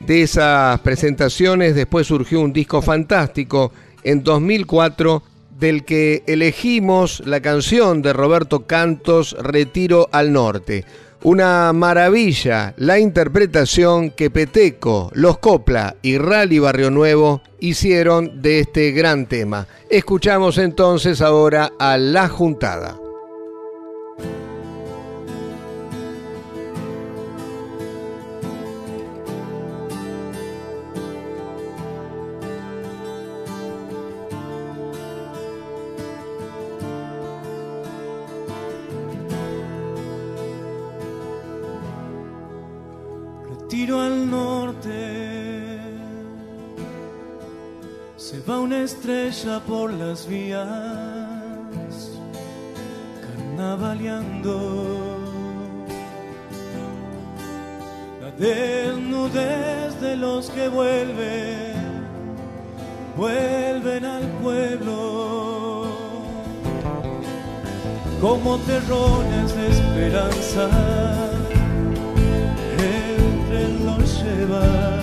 De 0.00 0.22
esas 0.22 0.80
presentaciones 0.80 1.74
después 1.74 2.06
surgió 2.06 2.40
un 2.40 2.52
disco 2.52 2.80
fantástico 2.80 3.70
en 4.02 4.24
2004 4.24 5.22
del 5.58 5.84
que 5.84 6.22
elegimos 6.26 7.22
la 7.26 7.40
canción 7.40 8.00
de 8.00 8.14
Roberto 8.14 8.66
Cantos, 8.66 9.36
Retiro 9.38 10.08
al 10.10 10.32
Norte. 10.32 10.86
Una 11.22 11.70
maravilla 11.74 12.72
la 12.78 12.98
interpretación 12.98 14.10
que 14.10 14.30
Peteco, 14.30 15.10
Los 15.12 15.36
Copla 15.36 15.96
y 16.00 16.16
Rally 16.16 16.58
Barrio 16.58 16.90
Nuevo 16.90 17.42
hicieron 17.60 18.40
de 18.40 18.60
este 18.60 18.92
gran 18.92 19.26
tema. 19.26 19.66
Escuchamos 19.90 20.56
entonces 20.56 21.20
ahora 21.20 21.72
a 21.78 21.98
La 21.98 22.26
Juntada. 22.30 22.96
Estrella 48.84 49.60
por 49.60 49.92
las 49.92 50.26
vías, 50.26 50.66
carnavaleando. 53.56 54.56
La 58.20 58.30
desnudez 58.32 60.00
de 60.00 60.16
los 60.16 60.50
que 60.50 60.68
vuelven, 60.68 61.74
vuelven 63.16 64.04
al 64.04 64.26
pueblo 64.42 65.86
como 68.20 68.58
terrones 68.58 69.54
de 69.54 69.68
esperanza. 69.70 70.68
El 72.78 73.48
tren 73.48 73.86
los 73.86 74.22
lleva. 74.22 74.99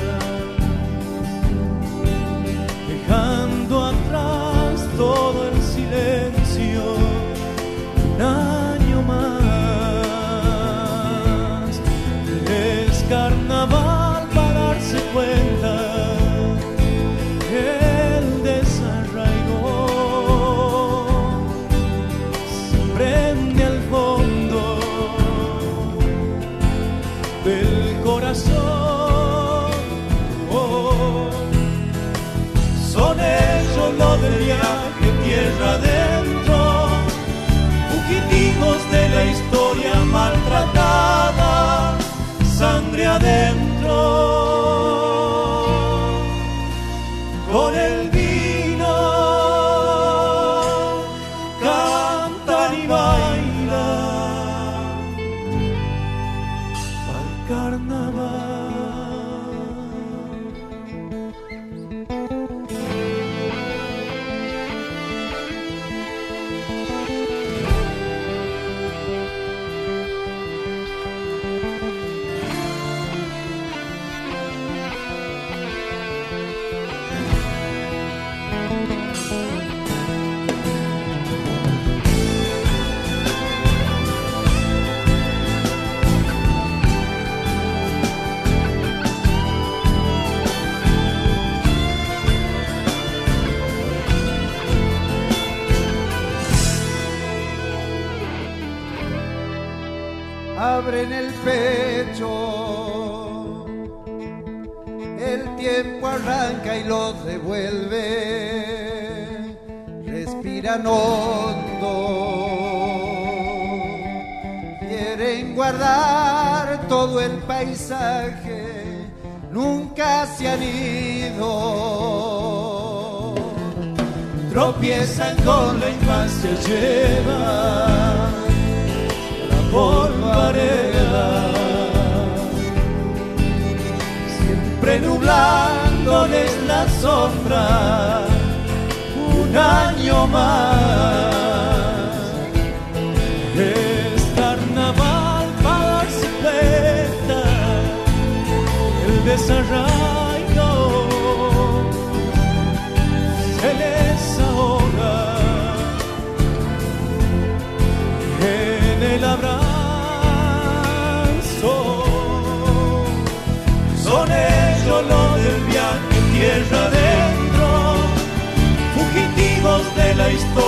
La 170.28 170.34
historia 170.34 170.67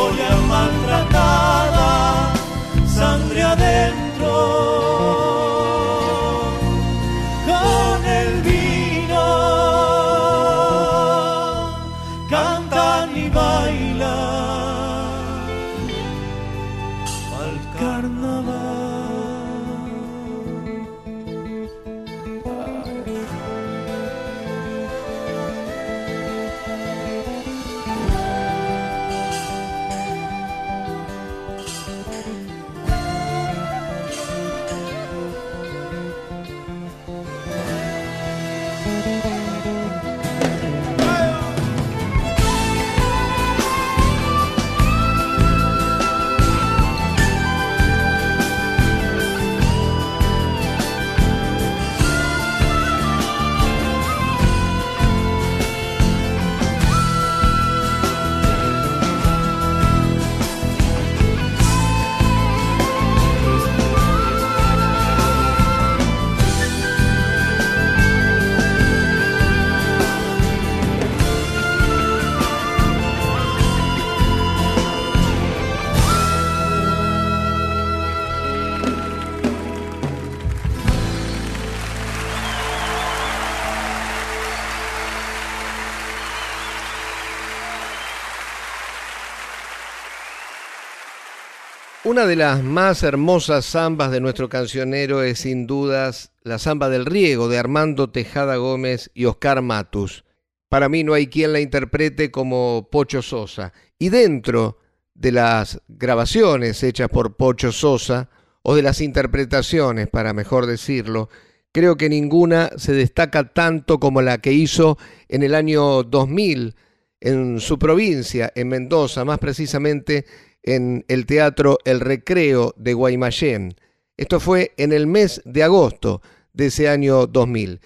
Una 92.20 92.28
de 92.28 92.36
las 92.36 92.62
más 92.62 93.04
hermosas 93.04 93.66
zambas 93.66 94.12
de 94.12 94.20
nuestro 94.20 94.50
cancionero 94.50 95.24
es 95.24 95.40
sin 95.40 95.66
dudas 95.66 96.34
la 96.44 96.60
zamba 96.60 96.90
del 96.90 97.06
riego 97.06 97.48
de 97.48 97.58
Armando 97.58 98.10
Tejada 98.10 98.58
Gómez 98.58 99.10
y 99.14 99.24
Oscar 99.24 99.62
Matus. 99.62 100.26
Para 100.68 100.90
mí 100.90 101.06
no 101.06 101.14
hay 101.14 101.28
quien 101.28 101.54
la 101.54 101.62
interprete 101.62 102.30
como 102.30 102.90
Pocho 102.92 103.22
Sosa. 103.22 103.72
Y 103.98 104.10
dentro 104.10 104.80
de 105.14 105.32
las 105.32 105.82
grabaciones 105.88 106.84
hechas 106.84 107.08
por 107.08 107.38
Pocho 107.38 107.72
Sosa, 107.72 108.30
o 108.64 108.76
de 108.76 108.82
las 108.82 109.00
interpretaciones, 109.00 110.10
para 110.10 110.34
mejor 110.34 110.66
decirlo, 110.66 111.30
creo 111.72 111.96
que 111.96 112.10
ninguna 112.10 112.70
se 112.76 112.92
destaca 112.92 113.54
tanto 113.54 113.98
como 113.98 114.22
la 114.22 114.40
que 114.40 114.52
hizo 114.52 114.98
en 115.30 115.42
el 115.42 115.56
año 115.56 116.04
2000 116.04 116.76
en 117.22 117.62
su 117.62 117.80
provincia, 117.80 118.52
en 118.56 118.68
Mendoza, 118.68 119.24
más 119.24 119.40
precisamente 119.40 120.26
en 120.64 121.06
el 121.08 121.26
Teatro 121.26 121.78
El 121.86 122.00
Recreo 122.00 122.74
de 122.78 122.94
Guaymallén. 122.94 123.76
Esto 124.18 124.40
fue 124.40 124.74
en 124.78 124.92
el 124.92 125.08
mes 125.08 125.42
de 125.46 125.64
agosto 125.64 126.22
de 126.54 126.68
ese 126.68 126.90
año 126.90 127.28
2000. 127.28 127.80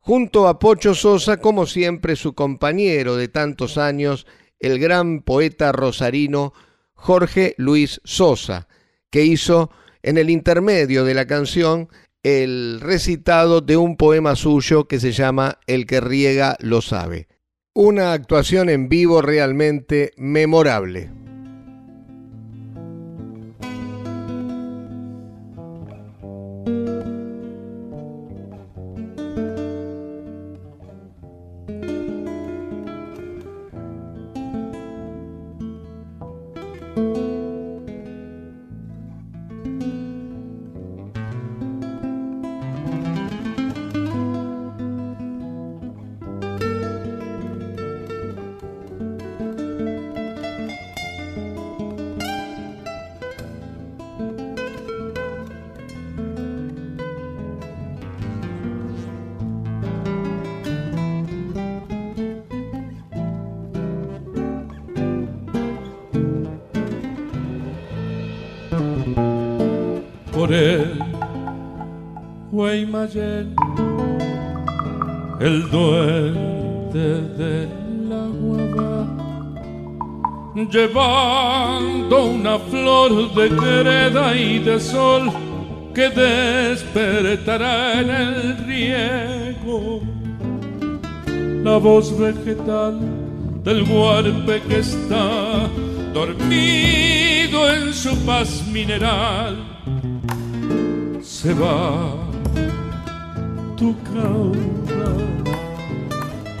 Junto 0.00 0.46
a 0.48 0.58
Pocho 0.58 0.94
Sosa, 0.94 1.38
como 1.38 1.66
siempre, 1.66 2.16
su 2.16 2.34
compañero 2.34 3.16
de 3.16 3.28
tantos 3.28 3.78
años, 3.78 4.26
el 4.60 4.78
gran 4.78 5.22
poeta 5.22 5.72
rosarino 5.72 6.52
Jorge 6.94 7.54
Luis 7.58 8.00
Sosa, 8.04 8.68
que 9.10 9.24
hizo 9.24 9.70
en 10.02 10.18
el 10.18 10.30
intermedio 10.30 11.04
de 11.04 11.14
la 11.14 11.26
canción 11.26 11.88
el 12.22 12.80
recitado 12.80 13.60
de 13.60 13.76
un 13.76 13.96
poema 13.96 14.34
suyo 14.34 14.88
que 14.88 14.98
se 14.98 15.12
llama 15.12 15.58
El 15.66 15.86
que 15.86 16.00
riega 16.00 16.56
lo 16.60 16.80
sabe. 16.80 17.28
Una 17.74 18.12
actuación 18.12 18.68
en 18.68 18.88
vivo 18.88 19.22
realmente 19.22 20.12
memorable. 20.16 21.25
El 75.40 75.70
duende 75.70 77.20
del 77.36 78.12
agua 78.12 79.06
llevando 80.64 82.24
una 82.24 82.58
flor 82.58 83.34
de 83.34 83.48
greda 83.50 84.34
y 84.34 84.58
de 84.58 84.80
sol 84.80 85.30
que 85.94 86.08
despertará 86.08 88.00
en 88.00 88.10
el 88.10 88.58
riego. 88.66 90.00
La 91.62 91.76
voz 91.78 92.16
vegetal 92.18 92.98
del 93.64 93.84
guarpe 93.84 94.62
que 94.68 94.78
está 94.78 95.68
dormido 96.14 97.74
en 97.74 97.92
su 97.92 98.16
paz 98.24 98.66
mineral 98.72 99.56
se 101.20 101.52
va. 101.52 102.14
Tu 103.76 103.94
cauda 104.04 104.75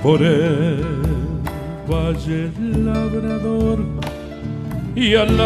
por 0.06 0.22
el 0.22 0.84
valle 1.90 2.52
labrador 2.60 3.78
y 4.94 5.16
al 5.16 5.40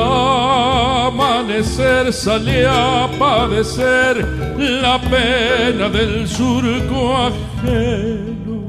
amanecer 1.03 2.13
sale 2.13 2.67
a 2.67 3.09
padecer 3.19 4.19
la 4.59 5.01
pena 5.01 5.89
del 5.89 6.29
surco 6.29 7.17
ajeno. 7.17 8.61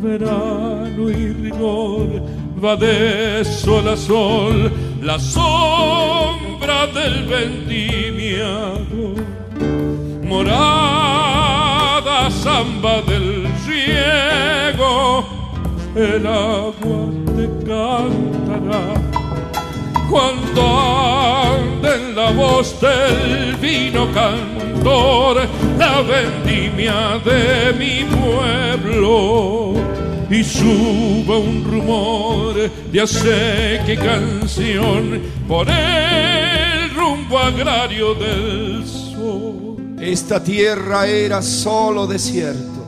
Verano 0.00 1.08
y 1.08 1.32
rigor 1.44 2.22
va 2.62 2.76
de 2.76 3.42
sol 3.46 3.88
a 3.88 3.96
sol 3.96 4.70
la 5.00 5.18
sombra 5.18 6.86
del 6.88 7.24
vendimiado. 7.24 9.14
Morar 12.18 12.32
samba 12.32 13.00
del 13.02 13.46
riego, 13.64 15.24
el 15.94 16.26
agua 16.26 17.12
te 17.36 17.46
cantará. 17.64 18.82
Cuando 20.10 20.62
ande 20.66 21.94
en 21.94 22.16
la 22.16 22.30
voz 22.32 22.80
del 22.80 23.54
vino 23.60 24.08
cantor, 24.12 25.46
la 25.78 26.02
vendimia 26.02 27.20
de 27.24 27.72
mi 27.78 28.04
pueblo. 28.16 29.74
Y 30.28 30.42
suba 30.42 31.38
un 31.38 31.64
rumor 31.70 32.54
de 32.90 33.00
aceque 33.00 33.96
canción 33.96 35.22
por 35.46 35.68
el 35.68 36.90
rumbo 36.96 37.38
agrario 37.38 38.14
del 38.14 38.84
sol. 38.84 39.57
Esta 40.10 40.42
tierra 40.42 41.06
era 41.06 41.42
solo 41.42 42.06
desierto, 42.06 42.86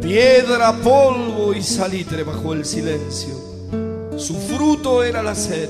piedra, 0.00 0.72
polvo 0.72 1.52
y 1.52 1.62
salitre 1.62 2.22
bajo 2.22 2.54
el 2.54 2.64
silencio. 2.64 3.34
Su 4.16 4.36
fruto 4.48 5.04
era 5.04 5.22
la 5.22 5.34
sed 5.34 5.68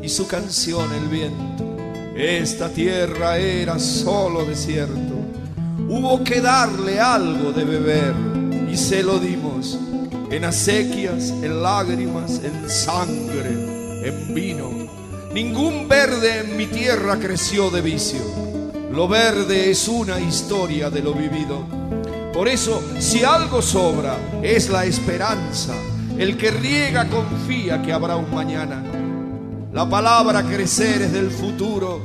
y 0.00 0.08
su 0.08 0.28
canción 0.28 0.92
el 0.92 1.08
viento. 1.08 1.76
Esta 2.14 2.68
tierra 2.68 3.36
era 3.36 3.80
solo 3.80 4.44
desierto. 4.44 5.16
Hubo 5.88 6.22
que 6.22 6.40
darle 6.40 7.00
algo 7.00 7.50
de 7.50 7.64
beber 7.64 8.14
y 8.70 8.76
se 8.76 9.02
lo 9.02 9.18
dimos 9.18 9.76
en 10.30 10.44
acequias, 10.44 11.30
en 11.30 11.64
lágrimas, 11.64 12.40
en 12.44 12.70
sangre, 12.70 14.06
en 14.06 14.32
vino. 14.32 14.70
Ningún 15.34 15.88
verde 15.88 16.42
en 16.44 16.56
mi 16.56 16.68
tierra 16.68 17.18
creció 17.18 17.70
de 17.70 17.82
vicio 17.82 18.52
lo 18.92 19.08
verde 19.08 19.70
es 19.70 19.88
una 19.88 20.20
historia 20.20 20.90
de 20.90 21.00
lo 21.00 21.14
vivido. 21.14 21.64
Por 22.32 22.46
eso, 22.46 22.82
si 22.98 23.24
algo 23.24 23.62
sobra, 23.62 24.16
es 24.42 24.68
la 24.68 24.84
esperanza. 24.84 25.74
El 26.18 26.36
que 26.36 26.50
riega 26.50 27.08
confía 27.08 27.80
que 27.80 27.92
habrá 27.92 28.16
un 28.16 28.32
mañana. 28.34 28.82
La 29.72 29.88
palabra 29.88 30.42
crecer 30.42 31.00
es 31.00 31.12
del 31.12 31.30
futuro. 31.30 32.00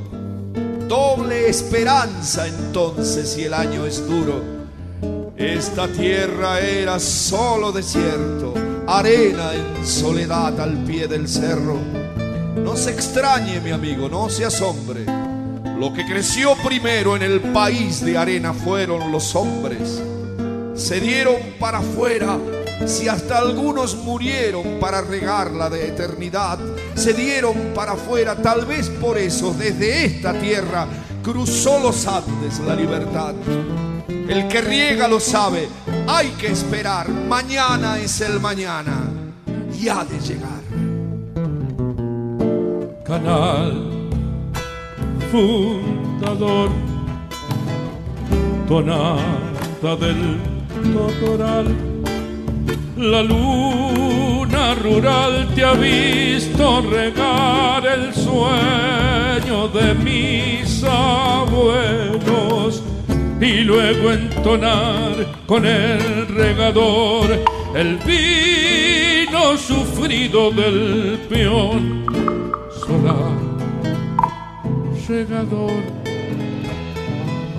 Doble 0.87 1.49
esperanza 1.49 2.47
entonces 2.47 3.33
si 3.33 3.43
el 3.43 3.53
año 3.53 3.85
es 3.85 4.07
duro. 4.07 4.41
Esta 5.35 5.89
tierra 5.89 6.61
era 6.61 6.99
solo 6.99 7.73
desierto, 7.73 8.53
arena 8.87 9.53
en 9.53 9.85
soledad 9.85 10.57
al 10.61 10.85
pie 10.85 11.07
del 11.07 11.27
cerro. 11.27 11.77
No 12.55 12.77
se 12.77 12.91
extrañe, 12.91 13.59
mi 13.59 13.71
amigo, 13.71 14.07
no 14.07 14.29
se 14.29 14.45
asombre 14.45 15.26
lo 15.79 15.93
que 15.93 16.05
creció 16.05 16.55
primero 16.55 17.15
en 17.15 17.21
el 17.21 17.39
país 17.39 18.03
de 18.03 18.17
arena 18.17 18.53
fueron 18.53 19.11
los 19.11 19.35
hombres. 19.35 20.01
Se 20.75 20.99
dieron 20.99 21.35
para 21.59 21.79
afuera, 21.79 22.37
si 22.85 23.07
hasta 23.07 23.37
algunos 23.37 23.95
murieron 23.95 24.79
para 24.79 25.01
regarla 25.01 25.69
de 25.69 25.87
eternidad, 25.87 26.57
se 26.95 27.13
dieron 27.13 27.73
para 27.75 27.91
afuera, 27.93 28.35
tal 28.35 28.65
vez 28.65 28.89
por 28.89 29.17
eso 29.17 29.53
desde 29.53 30.05
esta 30.05 30.33
tierra 30.33 30.87
cruzó 31.21 31.79
los 31.79 32.07
Andes 32.07 32.59
la 32.59 32.75
libertad. 32.75 33.35
El 34.07 34.47
que 34.47 34.61
riega 34.61 35.07
lo 35.07 35.19
sabe, 35.19 35.67
hay 36.07 36.29
que 36.31 36.47
esperar, 36.47 37.07
mañana 37.09 37.99
es 37.99 38.19
el 38.21 38.39
mañana 38.39 39.11
y 39.79 39.89
ha 39.89 40.03
de 40.03 40.19
llegar. 40.19 40.57
Canal 43.05 43.96
fundador, 45.31 46.69
tonada 48.67 49.95
del 49.99 50.37
totoral. 50.93 51.67
La 52.97 53.21
luna 53.21 54.75
rural 54.75 55.47
te 55.53 55.63
ha 55.63 55.73
visto 55.73 56.81
regar 56.81 57.85
el 57.85 58.13
sueño 58.13 59.67
de 59.67 59.93
mis 59.95 60.83
abuelos 60.83 62.81
y 63.39 63.61
luego 63.61 64.11
entonar 64.11 65.13
con 65.45 65.65
el 65.65 66.27
regador 66.27 67.27
el 67.75 67.97
vino 67.97 69.55
sufrido 69.57 70.49
del 70.49 71.19
peón 71.29 72.05
solar 72.85 73.36
regador. 75.07 75.83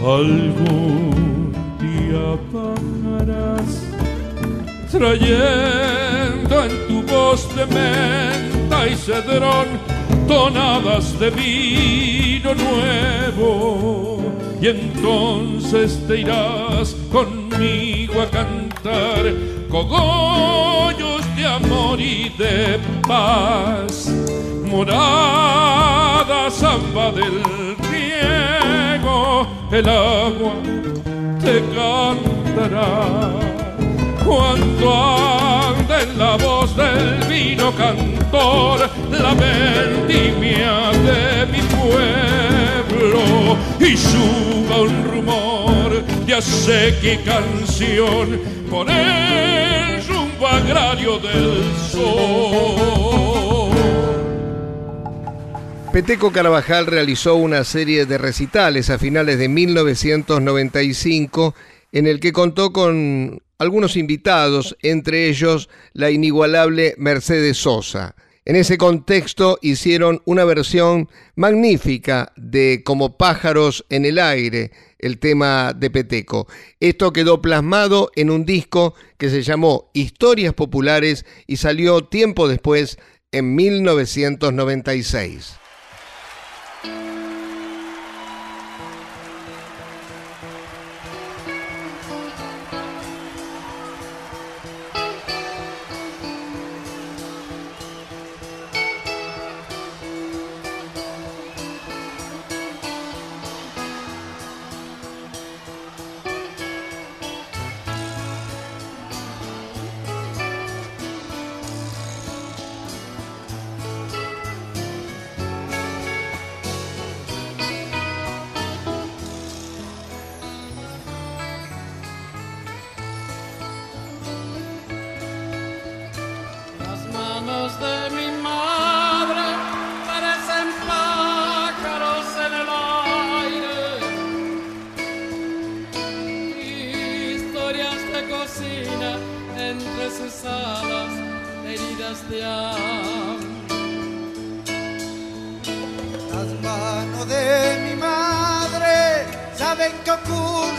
Algún 0.00 1.52
día 1.80 2.38
bajarás 2.52 3.84
trayendo 4.90 6.64
en 6.64 6.86
tu 6.86 7.02
voz 7.12 7.48
de 7.56 7.66
menta 7.66 8.86
y 8.86 8.94
cedrón 8.94 9.66
tonadas 10.26 11.18
de 11.18 11.30
vino 11.30 12.54
nuevo. 12.54 14.20
Y 14.60 14.68
entonces 14.68 16.00
te 16.06 16.20
irás 16.20 16.94
conmigo 17.10 18.20
a 18.20 18.26
cantar 18.26 19.32
cogollos 19.68 21.22
de 21.36 21.46
amor 21.46 22.00
y 22.00 22.28
de 22.30 22.78
paz. 23.06 24.12
Morada 24.70 26.50
samba 26.50 27.10
del 27.10 27.42
riego, 27.90 29.46
el 29.72 29.88
agua 29.88 30.54
te 31.40 31.62
cantará. 31.74 33.30
Cuando 34.24 34.94
ande 34.94 36.02
en 36.02 36.18
la 36.18 36.36
voz 36.36 36.76
del 36.76 37.24
vino 37.28 37.72
cantor, 37.72 38.90
la 39.10 39.34
vendimia 39.34 40.90
de 40.92 41.46
mi 41.46 41.62
pueblo 41.80 43.56
y 43.80 43.96
suba 43.96 44.82
un 44.82 45.04
rumor 45.04 46.04
de 46.26 46.34
acequia 46.34 47.14
y 47.14 47.18
canción 47.18 48.38
por 48.70 48.90
el 48.90 50.06
rumbo 50.06 50.46
agrario 50.46 51.18
del 51.18 51.64
sol. 51.90 53.37
Peteco 55.92 56.32
Carvajal 56.32 56.86
realizó 56.86 57.36
una 57.36 57.62
serie 57.64 58.04
de 58.04 58.18
recitales 58.18 58.90
a 58.90 58.98
finales 58.98 59.38
de 59.38 59.48
1995 59.48 61.54
en 61.92 62.06
el 62.06 62.20
que 62.20 62.32
contó 62.32 62.74
con 62.74 63.42
algunos 63.58 63.96
invitados, 63.96 64.76
entre 64.82 65.28
ellos 65.28 65.70
la 65.94 66.10
inigualable 66.10 66.94
Mercedes 66.98 67.56
Sosa. 67.56 68.14
En 68.44 68.56
ese 68.56 68.76
contexto 68.76 69.58
hicieron 69.62 70.20
una 70.26 70.44
versión 70.44 71.08
magnífica 71.36 72.34
de 72.36 72.82
Como 72.84 73.16
pájaros 73.16 73.86
en 73.88 74.04
el 74.04 74.18
aire, 74.18 74.72
el 74.98 75.18
tema 75.18 75.72
de 75.74 75.88
Peteco. 75.90 76.48
Esto 76.80 77.14
quedó 77.14 77.40
plasmado 77.40 78.10
en 78.14 78.28
un 78.30 78.44
disco 78.44 78.94
que 79.16 79.30
se 79.30 79.40
llamó 79.42 79.90
Historias 79.94 80.52
Populares 80.52 81.24
y 81.46 81.56
salió 81.56 82.04
tiempo 82.04 82.46
después, 82.46 82.98
en 83.32 83.54
1996. 83.54 85.54
Thank 86.82 86.94
you. 86.94 87.07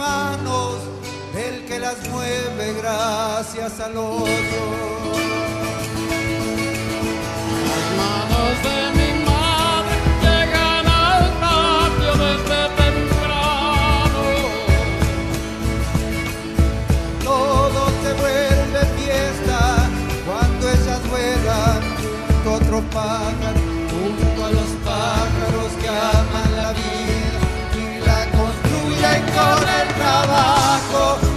manos 0.00 0.76
del 1.34 1.56
que 1.66 1.78
las 1.78 1.98
mueve 2.08 2.66
gracias 2.80 3.80
al 3.80 3.96
odio. 3.98 4.62
Las 7.70 7.86
manos 8.00 8.52
de 8.66 8.78
mi 8.98 9.10
madre 9.30 9.94
llegan 10.24 10.86
al 11.12 11.24
patio 11.44 12.12
desde 12.24 12.60
temprano. 12.82 14.22
Todo 17.30 17.80
se 18.02 18.10
vuelve 18.22 18.82
fiesta 18.98 19.60
cuando 20.26 20.62
ellas 20.76 21.02
vuelan 21.12 21.80
otro 22.56 22.80
pájaro. 22.90 23.59
Barro, 30.26 31.29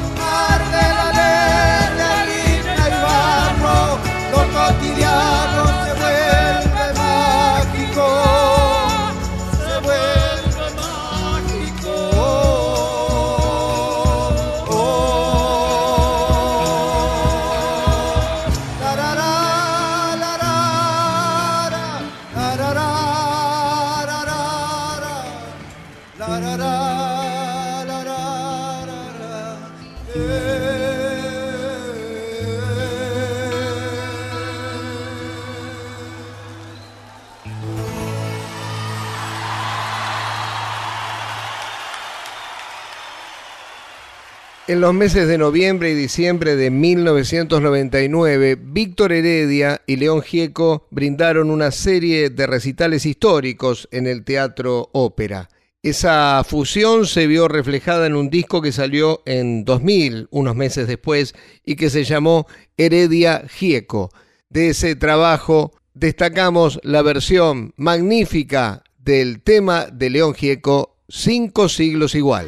los 44.84 44.94
meses 44.94 45.30
de 45.30 45.38
noviembre 45.38 45.92
y 45.92 45.96
diciembre 45.96 46.58
de 46.58 46.70
1999, 46.70 48.58
Víctor 48.62 49.14
Heredia 49.14 49.82
y 49.88 49.96
León 49.96 50.22
Gieco 50.22 50.90
brindaron 50.92 51.52
una 51.52 51.72
serie 51.72 52.30
de 52.30 52.48
recitales 52.48 53.06
históricos 53.06 53.88
en 53.94 54.08
el 54.08 54.26
Teatro 54.26 54.90
Ópera. 54.92 55.48
Esa 55.82 56.44
fusión 56.46 57.08
se 57.08 57.28
vio 57.28 57.48
reflejada 57.48 58.08
en 58.08 58.14
un 58.14 58.30
disco 58.30 58.62
que 58.62 58.74
salió 58.74 59.22
en 59.26 59.64
2000, 59.64 60.28
unos 60.32 60.56
meses 60.58 60.86
después, 60.86 61.34
y 61.64 61.78
que 61.78 61.90
se 61.90 62.04
llamó 62.04 62.46
Heredia 62.76 63.46
Gieco. 63.48 64.10
De 64.50 64.68
ese 64.68 64.98
trabajo 64.98 65.72
destacamos 65.94 66.82
la 66.84 67.02
versión 67.04 67.74
magnífica 67.78 68.84
del 68.98 69.44
tema 69.44 69.86
de 69.86 70.10
León 70.10 70.34
Gieco, 70.34 70.98
Cinco 71.08 71.70
siglos 71.70 72.16
igual. 72.16 72.48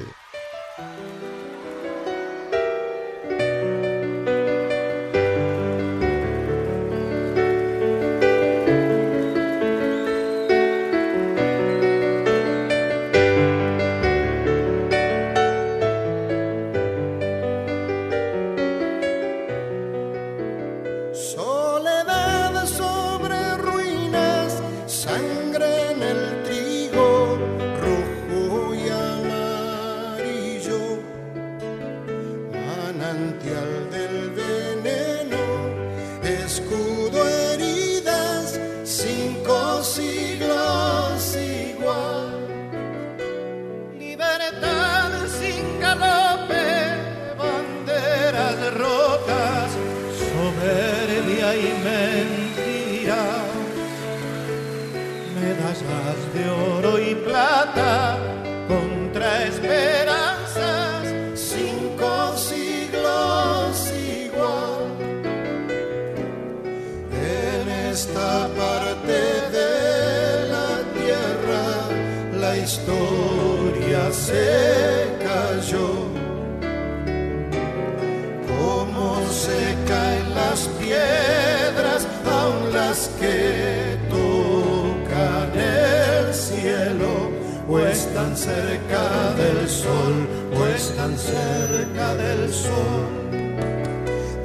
Pues 87.68 87.84
o 87.84 88.07
están 88.07 88.38
cerca 88.38 89.34
del 89.34 89.68
sol, 89.68 90.28
pues 90.53 90.59
o 90.59 90.66
están 90.68 91.18
cerca 91.18 92.16
del 92.16 92.53
sol. 92.53 93.07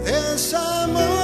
Desamor. 0.04 1.19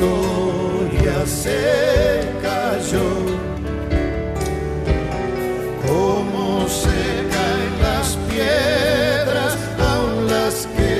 historia 0.00 1.26
se 1.26 2.20
cayó. 2.42 3.10
Como 5.86 6.66
se 6.68 7.00
caen 7.34 7.74
las 7.82 8.16
piedras, 8.30 9.58
aún 9.78 10.26
las 10.26 10.66
que 10.76 10.96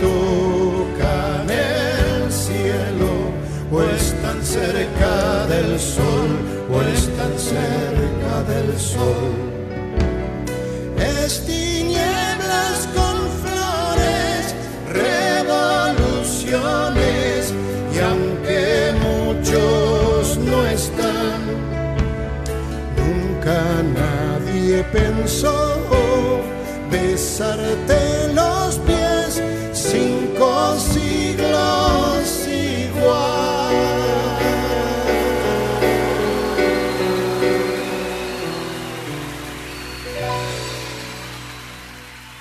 tocan 0.00 1.48
el 1.50 2.32
cielo, 2.32 3.12
o 3.70 3.82
están 3.82 4.42
cerca 4.44 5.46
del 5.46 5.78
sol, 5.78 6.28
o 6.68 6.82
están 6.82 7.32
cerca 7.38 8.42
del 8.52 8.78
sol. 8.78 9.34
Este 10.98 11.65
pensó 24.96 25.76
besarte 26.90 28.32
los 28.32 28.78
pies 28.80 29.42
cinco 29.72 30.76
siglos 30.78 32.48
igual. 32.48 33.74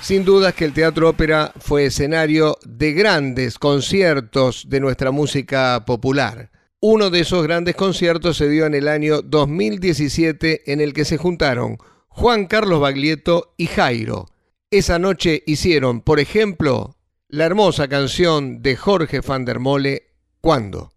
Sin 0.01 0.23
duda 0.23 0.51
que 0.51 0.65
el 0.65 0.73
Teatro 0.73 1.09
Ópera 1.09 1.51
fue 1.59 1.87
escenario 1.87 2.57
de 2.63 2.93
grandes 2.93 3.57
conciertos 3.57 4.65
de 4.69 4.79
nuestra 4.79 5.09
música 5.09 5.83
popular. 5.85 6.51
Uno 6.79 7.09
de 7.09 7.21
esos 7.21 7.41
grandes 7.41 7.75
conciertos 7.75 8.37
se 8.37 8.47
dio 8.47 8.67
en 8.67 8.75
el 8.75 8.87
año 8.87 9.23
2017 9.23 10.71
en 10.71 10.81
el 10.81 10.93
que 10.93 11.05
se 11.05 11.17
juntaron 11.17 11.79
Juan 12.17 12.45
Carlos 12.45 12.79
Baglietto 12.79 13.53
y 13.57 13.67
Jairo. 13.67 14.27
Esa 14.71 14.99
noche 14.99 15.43
hicieron, 15.45 15.99
por 15.99 16.21
ejemplo, 16.21 16.95
la 17.27 17.43
hermosa 17.43 17.89
canción 17.89 18.61
de 18.61 18.77
Jorge 18.77 19.19
van 19.19 19.43
der 19.43 19.59
Mole, 19.59 20.13
¿Cuándo? 20.39 20.93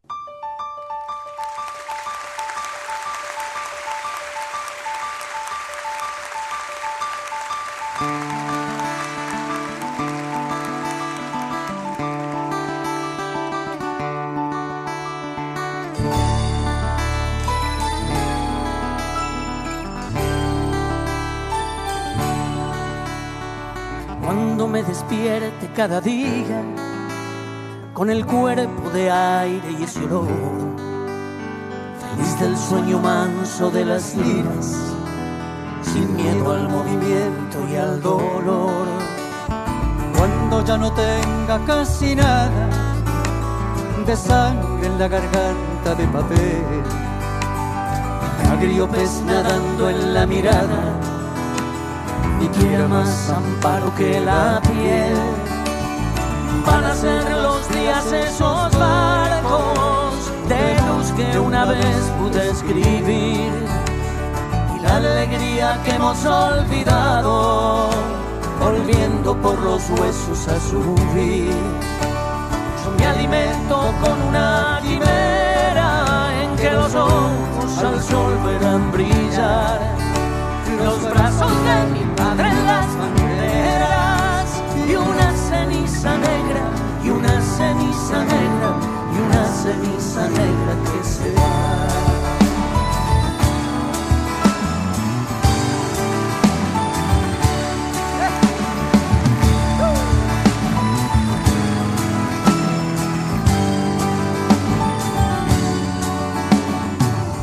Cada 25.78 26.00
día 26.00 26.60
con 27.94 28.10
el 28.10 28.26
cuerpo 28.26 28.90
de 28.90 29.12
aire 29.12 29.76
y 29.78 29.84
ese 29.84 30.04
olor, 30.06 30.26
feliz 32.00 32.40
del 32.40 32.56
sueño 32.56 32.98
manso 32.98 33.70
de 33.70 33.84
las 33.84 34.16
liras, 34.16 34.76
sin 35.82 36.16
miedo 36.16 36.52
al 36.52 36.68
movimiento 36.68 37.58
y 37.70 37.76
al 37.76 38.02
dolor. 38.02 38.88
Cuando 40.16 40.64
ya 40.64 40.76
no 40.78 40.92
tenga 40.94 41.64
casi 41.64 42.16
nada 42.16 42.68
de 44.04 44.16
sangre 44.16 44.84
en 44.84 44.98
la 44.98 45.06
garganta 45.06 45.94
de 45.94 46.08
papel, 46.08 46.82
agrio 48.50 48.88
pez 48.88 49.22
nadando 49.24 49.90
en 49.90 50.12
la 50.12 50.26
mirada 50.26 50.98
ni 52.40 52.48
quiera 52.48 52.88
más 52.88 53.30
amparo 53.30 53.94
que 53.94 54.20
la 54.20 54.60
piel 54.62 55.37
para 56.70 56.92
hacer 56.92 57.24
los 57.42 57.68
días 57.70 58.12
esos 58.12 58.78
barcos 58.78 60.14
de 60.48 60.62
luz 60.88 61.12
que 61.16 61.38
una 61.38 61.64
vez 61.64 62.00
pude 62.18 62.50
escribir. 62.50 63.52
Y 64.76 64.80
la 64.82 64.96
alegría 64.96 65.80
que 65.84 65.92
hemos 65.92 66.24
olvidado 66.24 67.88
volviendo 68.60 69.36
por 69.36 69.58
los 69.60 69.82
huesos 69.90 70.48
a 70.48 70.60
subir. 70.60 71.54
Yo 72.82 72.90
me 72.98 73.06
alimento 73.06 73.76
con 74.02 74.16
una 74.28 74.80
quimera 74.82 75.90
en 76.42 76.56
que 76.56 76.70
los 76.70 76.94
ojos 76.94 77.70
al 77.84 78.02
sol 78.02 78.34
verán 78.44 78.92
brillar. 78.92 79.80
Los 80.84 81.00
brazos 81.10 81.52
de 81.66 81.78
mi 81.92 82.04
padre 82.14 82.48
en 82.50 82.66
las 82.66 82.86
banderas 82.98 83.17
y 88.10 89.20
una 89.20 89.44
ceniza 89.44 90.28
negra 90.28 90.74
que 90.84 91.04
se 91.04 91.30
va. 91.34 91.88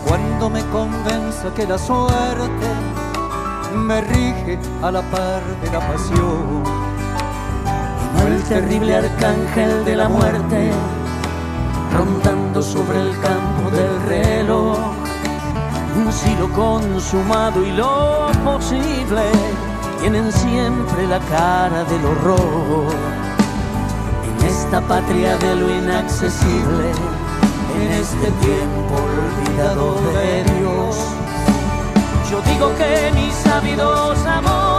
Cuando 0.08 0.50
me 0.50 0.66
convenza 0.72 1.54
que 1.56 1.68
la 1.68 1.78
suerte 1.78 2.68
me 3.76 4.02
rige 4.02 4.58
a 4.82 4.92
la 4.92 5.04
par 5.12 5.44
de 5.62 5.72
la 5.72 5.80
pasión. 5.80 6.75
El 8.26 8.44
terrible 8.44 8.96
arcángel 8.96 9.86
de 9.86 9.96
la 9.96 10.10
muerte 10.10 10.72
rondando 11.94 12.62
sobre 12.62 13.02
el 13.02 13.12
campo 13.20 13.70
del 13.72 14.02
reloj. 14.08 14.78
Si 16.12 16.36
lo 16.36 16.52
consumado 16.52 17.66
y 17.66 17.72
lo 17.72 18.28
posible 18.44 19.24
tienen 20.00 20.32
siempre 20.32 21.08
la 21.08 21.20
cara 21.20 21.84
del 21.84 22.06
horror. 22.06 22.94
En 24.28 24.46
esta 24.48 24.82
patria 24.82 25.38
de 25.38 25.56
lo 25.56 25.70
inaccesible, 25.70 26.92
en 27.82 27.92
este 27.92 28.32
tiempo 28.46 28.96
olvidado 28.96 29.96
de 30.14 30.44
Dios 30.60 31.16
yo 32.30 32.42
digo 32.42 32.74
que 32.76 33.12
mis 33.14 33.46
ávidos 33.48 34.18
amores 34.26 34.75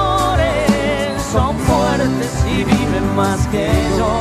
y 2.07 2.63
viven 2.63 3.17
más 3.17 3.47
que 3.49 3.69
yo. 3.99 4.13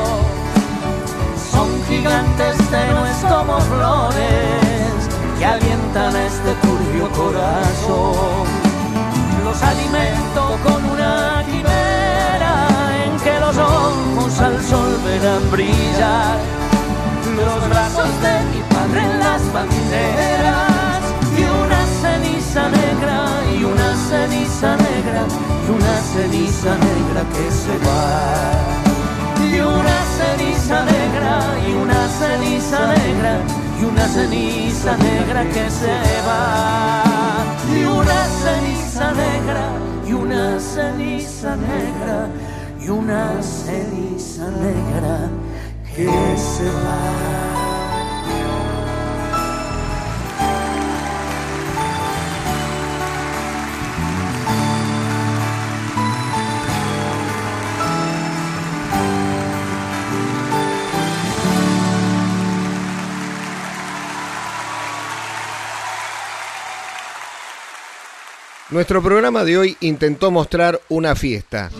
Son 1.52 1.68
gigantes 1.88 2.56
tenues 2.68 3.18
como 3.28 3.60
flores 3.60 5.08
que 5.38 5.46
alientan 5.46 6.16
a 6.16 6.26
este 6.26 6.52
turbio 6.62 7.08
corazón. 7.10 8.46
Los 9.44 9.62
alimento 9.62 10.58
con 10.64 10.84
una 10.90 11.44
quimera 11.46 12.66
en 13.04 13.16
que 13.20 13.38
los 13.38 13.56
ojos 13.56 14.40
al 14.40 14.60
sol 14.64 14.98
verán 15.04 15.50
brillar. 15.52 16.38
Los 17.36 17.68
brazos 17.68 18.10
de 18.20 18.34
mi 18.50 18.62
padre 18.74 19.00
en 19.02 19.18
las 19.20 19.42
banderas 19.52 21.02
y 21.38 21.42
una 21.42 21.80
ceniza 22.02 22.68
negra 22.68 23.35
ceniza 23.96 24.76
negra 24.76 25.22
y 25.66 25.70
una 25.70 25.96
ceniza 26.12 26.70
negra 26.88 27.22
que 27.34 27.46
se 27.50 27.74
va. 27.86 28.76
Y 29.40 29.60
una 29.60 29.98
ceniza 30.18 30.84
negra 30.84 31.40
y 31.66 31.72
una 31.72 32.08
ceniza 32.08 32.78
negra 32.94 33.32
y 33.80 33.84
una 33.84 34.06
ceniza 34.08 34.96
negra 34.96 35.42
que 35.44 35.70
se 35.70 35.94
va. 36.28 37.44
Y 37.74 37.84
una 37.84 38.20
ceniza 38.42 39.12
negra 39.12 39.64
y 40.06 40.12
una 40.12 40.60
ceniza 40.60 41.56
negra 41.56 42.28
y 42.80 42.88
una 42.88 43.42
ceniza 43.42 44.50
negra 44.50 45.28
que 45.94 46.36
se 46.36 46.64
va 46.64 47.75
Nuestro 68.76 69.02
programa 69.02 69.42
de 69.42 69.56
hoy 69.56 69.74
intentó 69.80 70.30
mostrar 70.30 70.82
una 70.90 71.16
fiesta. 71.16 71.70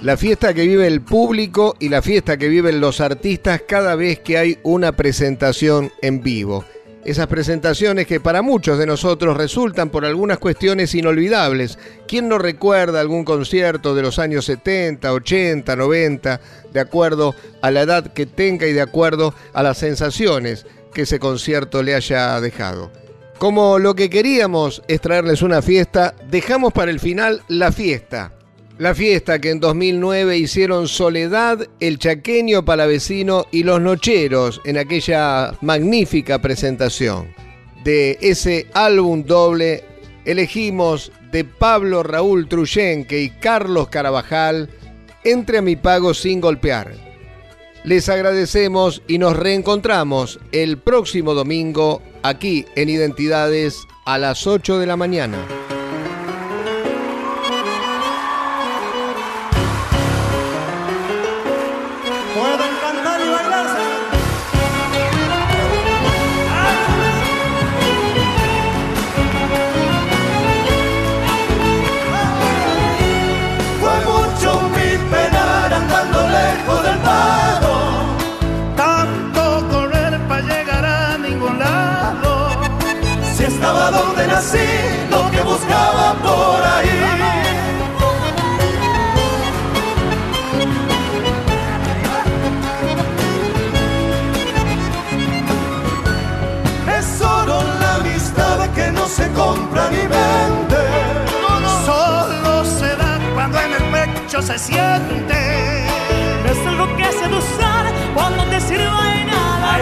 La 0.00 0.16
fiesta 0.16 0.54
que 0.54 0.64
vive 0.64 0.86
el 0.86 1.00
público 1.00 1.74
y 1.80 1.88
la 1.88 2.02
fiesta 2.02 2.36
que 2.36 2.46
viven 2.46 2.80
los 2.80 3.00
artistas 3.00 3.62
cada 3.66 3.96
vez 3.96 4.20
que 4.20 4.38
hay 4.38 4.56
una 4.62 4.92
presentación 4.92 5.90
en 6.02 6.22
vivo. 6.22 6.64
Esas 7.04 7.26
presentaciones 7.26 8.06
que 8.06 8.20
para 8.20 8.42
muchos 8.42 8.78
de 8.78 8.86
nosotros 8.86 9.36
resultan 9.36 9.90
por 9.90 10.04
algunas 10.04 10.38
cuestiones 10.38 10.94
inolvidables. 10.94 11.80
¿Quién 12.06 12.28
no 12.28 12.38
recuerda 12.38 13.00
algún 13.00 13.24
concierto 13.24 13.96
de 13.96 14.02
los 14.02 14.20
años 14.20 14.44
70, 14.44 15.12
80, 15.12 15.74
90, 15.74 16.40
de 16.72 16.78
acuerdo 16.78 17.34
a 17.60 17.72
la 17.72 17.80
edad 17.80 18.12
que 18.12 18.26
tenga 18.26 18.68
y 18.68 18.72
de 18.72 18.82
acuerdo 18.82 19.34
a 19.52 19.64
las 19.64 19.78
sensaciones 19.78 20.64
que 20.94 21.02
ese 21.02 21.18
concierto 21.18 21.82
le 21.82 21.96
haya 21.96 22.40
dejado? 22.40 22.99
Como 23.40 23.78
lo 23.78 23.94
que 23.94 24.10
queríamos 24.10 24.82
es 24.86 25.00
traerles 25.00 25.40
una 25.40 25.62
fiesta, 25.62 26.14
dejamos 26.28 26.74
para 26.74 26.90
el 26.90 27.00
final 27.00 27.42
la 27.48 27.72
fiesta. 27.72 28.34
La 28.76 28.94
fiesta 28.94 29.38
que 29.38 29.48
en 29.48 29.60
2009 29.60 30.36
hicieron 30.36 30.88
Soledad, 30.88 31.66
El 31.80 31.98
Chaqueño 31.98 32.66
Palavecino 32.66 33.46
y 33.50 33.62
Los 33.62 33.80
Nocheros 33.80 34.60
en 34.66 34.76
aquella 34.76 35.54
magnífica 35.62 36.42
presentación. 36.42 37.34
De 37.82 38.18
ese 38.20 38.66
álbum 38.74 39.24
doble 39.24 39.84
elegimos 40.26 41.10
de 41.32 41.44
Pablo 41.44 42.02
Raúl 42.02 42.46
Truyenque 42.46 43.22
y 43.22 43.30
Carlos 43.30 43.88
Carabajal 43.88 44.68
Entre 45.24 45.56
a 45.56 45.62
mi 45.62 45.76
pago 45.76 46.12
sin 46.12 46.42
golpear. 46.42 46.92
Les 47.84 48.10
agradecemos 48.10 49.00
y 49.08 49.16
nos 49.16 49.34
reencontramos 49.34 50.38
el 50.52 50.76
próximo 50.76 51.32
domingo 51.32 52.02
aquí 52.22 52.66
en 52.76 52.88
Identidades 52.88 53.86
a 54.04 54.18
las 54.18 54.46
8 54.46 54.78
de 54.78 54.86
la 54.86 54.96
mañana. 54.96 55.38
se 104.50 104.72
siente. 104.72 105.86
Es 106.50 106.66
algo 106.66 106.96
que 106.96 107.04
se 107.04 107.28
usar 107.28 107.84
cuando 108.14 108.42
te 108.46 108.60
sirva 108.60 109.04
de 109.04 109.24
nada. 109.24 109.74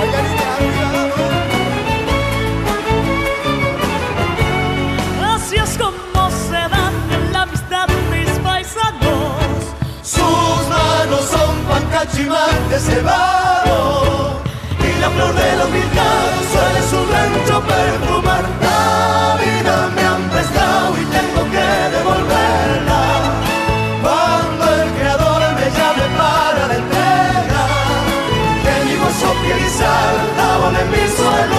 Ahí 0.00 0.08
como 5.78 6.30
se 6.30 6.62
dan 6.74 6.94
en 7.10 7.32
la 7.32 7.42
amistad 7.42 7.88
mis 8.10 8.30
paisanos. 8.38 9.42
Sus 10.02 10.58
manos 10.70 11.24
son 11.30 11.54
pancachimantes 11.68 12.82
cebados. 12.82 14.36
Y 14.80 15.00
la 15.00 15.10
flor 15.10 15.34
de 15.34 15.56
la 15.56 15.66
humildad 15.66 16.28
suele 16.52 16.82
su 16.90 17.12
rancho 17.12 17.60
perfumar. 17.66 18.75
wanna 30.66 30.90
be 30.90 31.06
so 31.06 31.55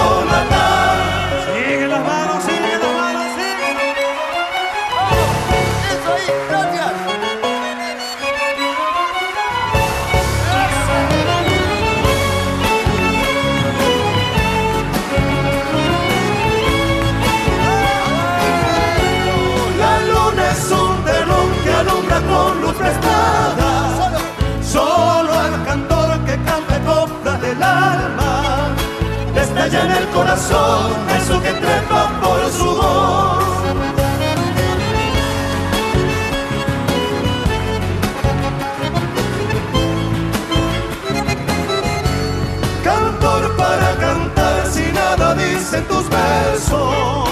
corazón, 30.38 30.92
eso 31.16 31.42
que 31.42 31.52
trepa 31.52 32.20
por 32.20 32.52
su 32.52 32.76
voz. 32.76 33.44
Cantor 42.84 43.56
para 43.56 43.96
cantar 43.96 44.66
si 44.66 44.92
nada 44.92 45.34
dicen 45.34 45.84
tus 45.88 46.08
versos. 46.08 47.27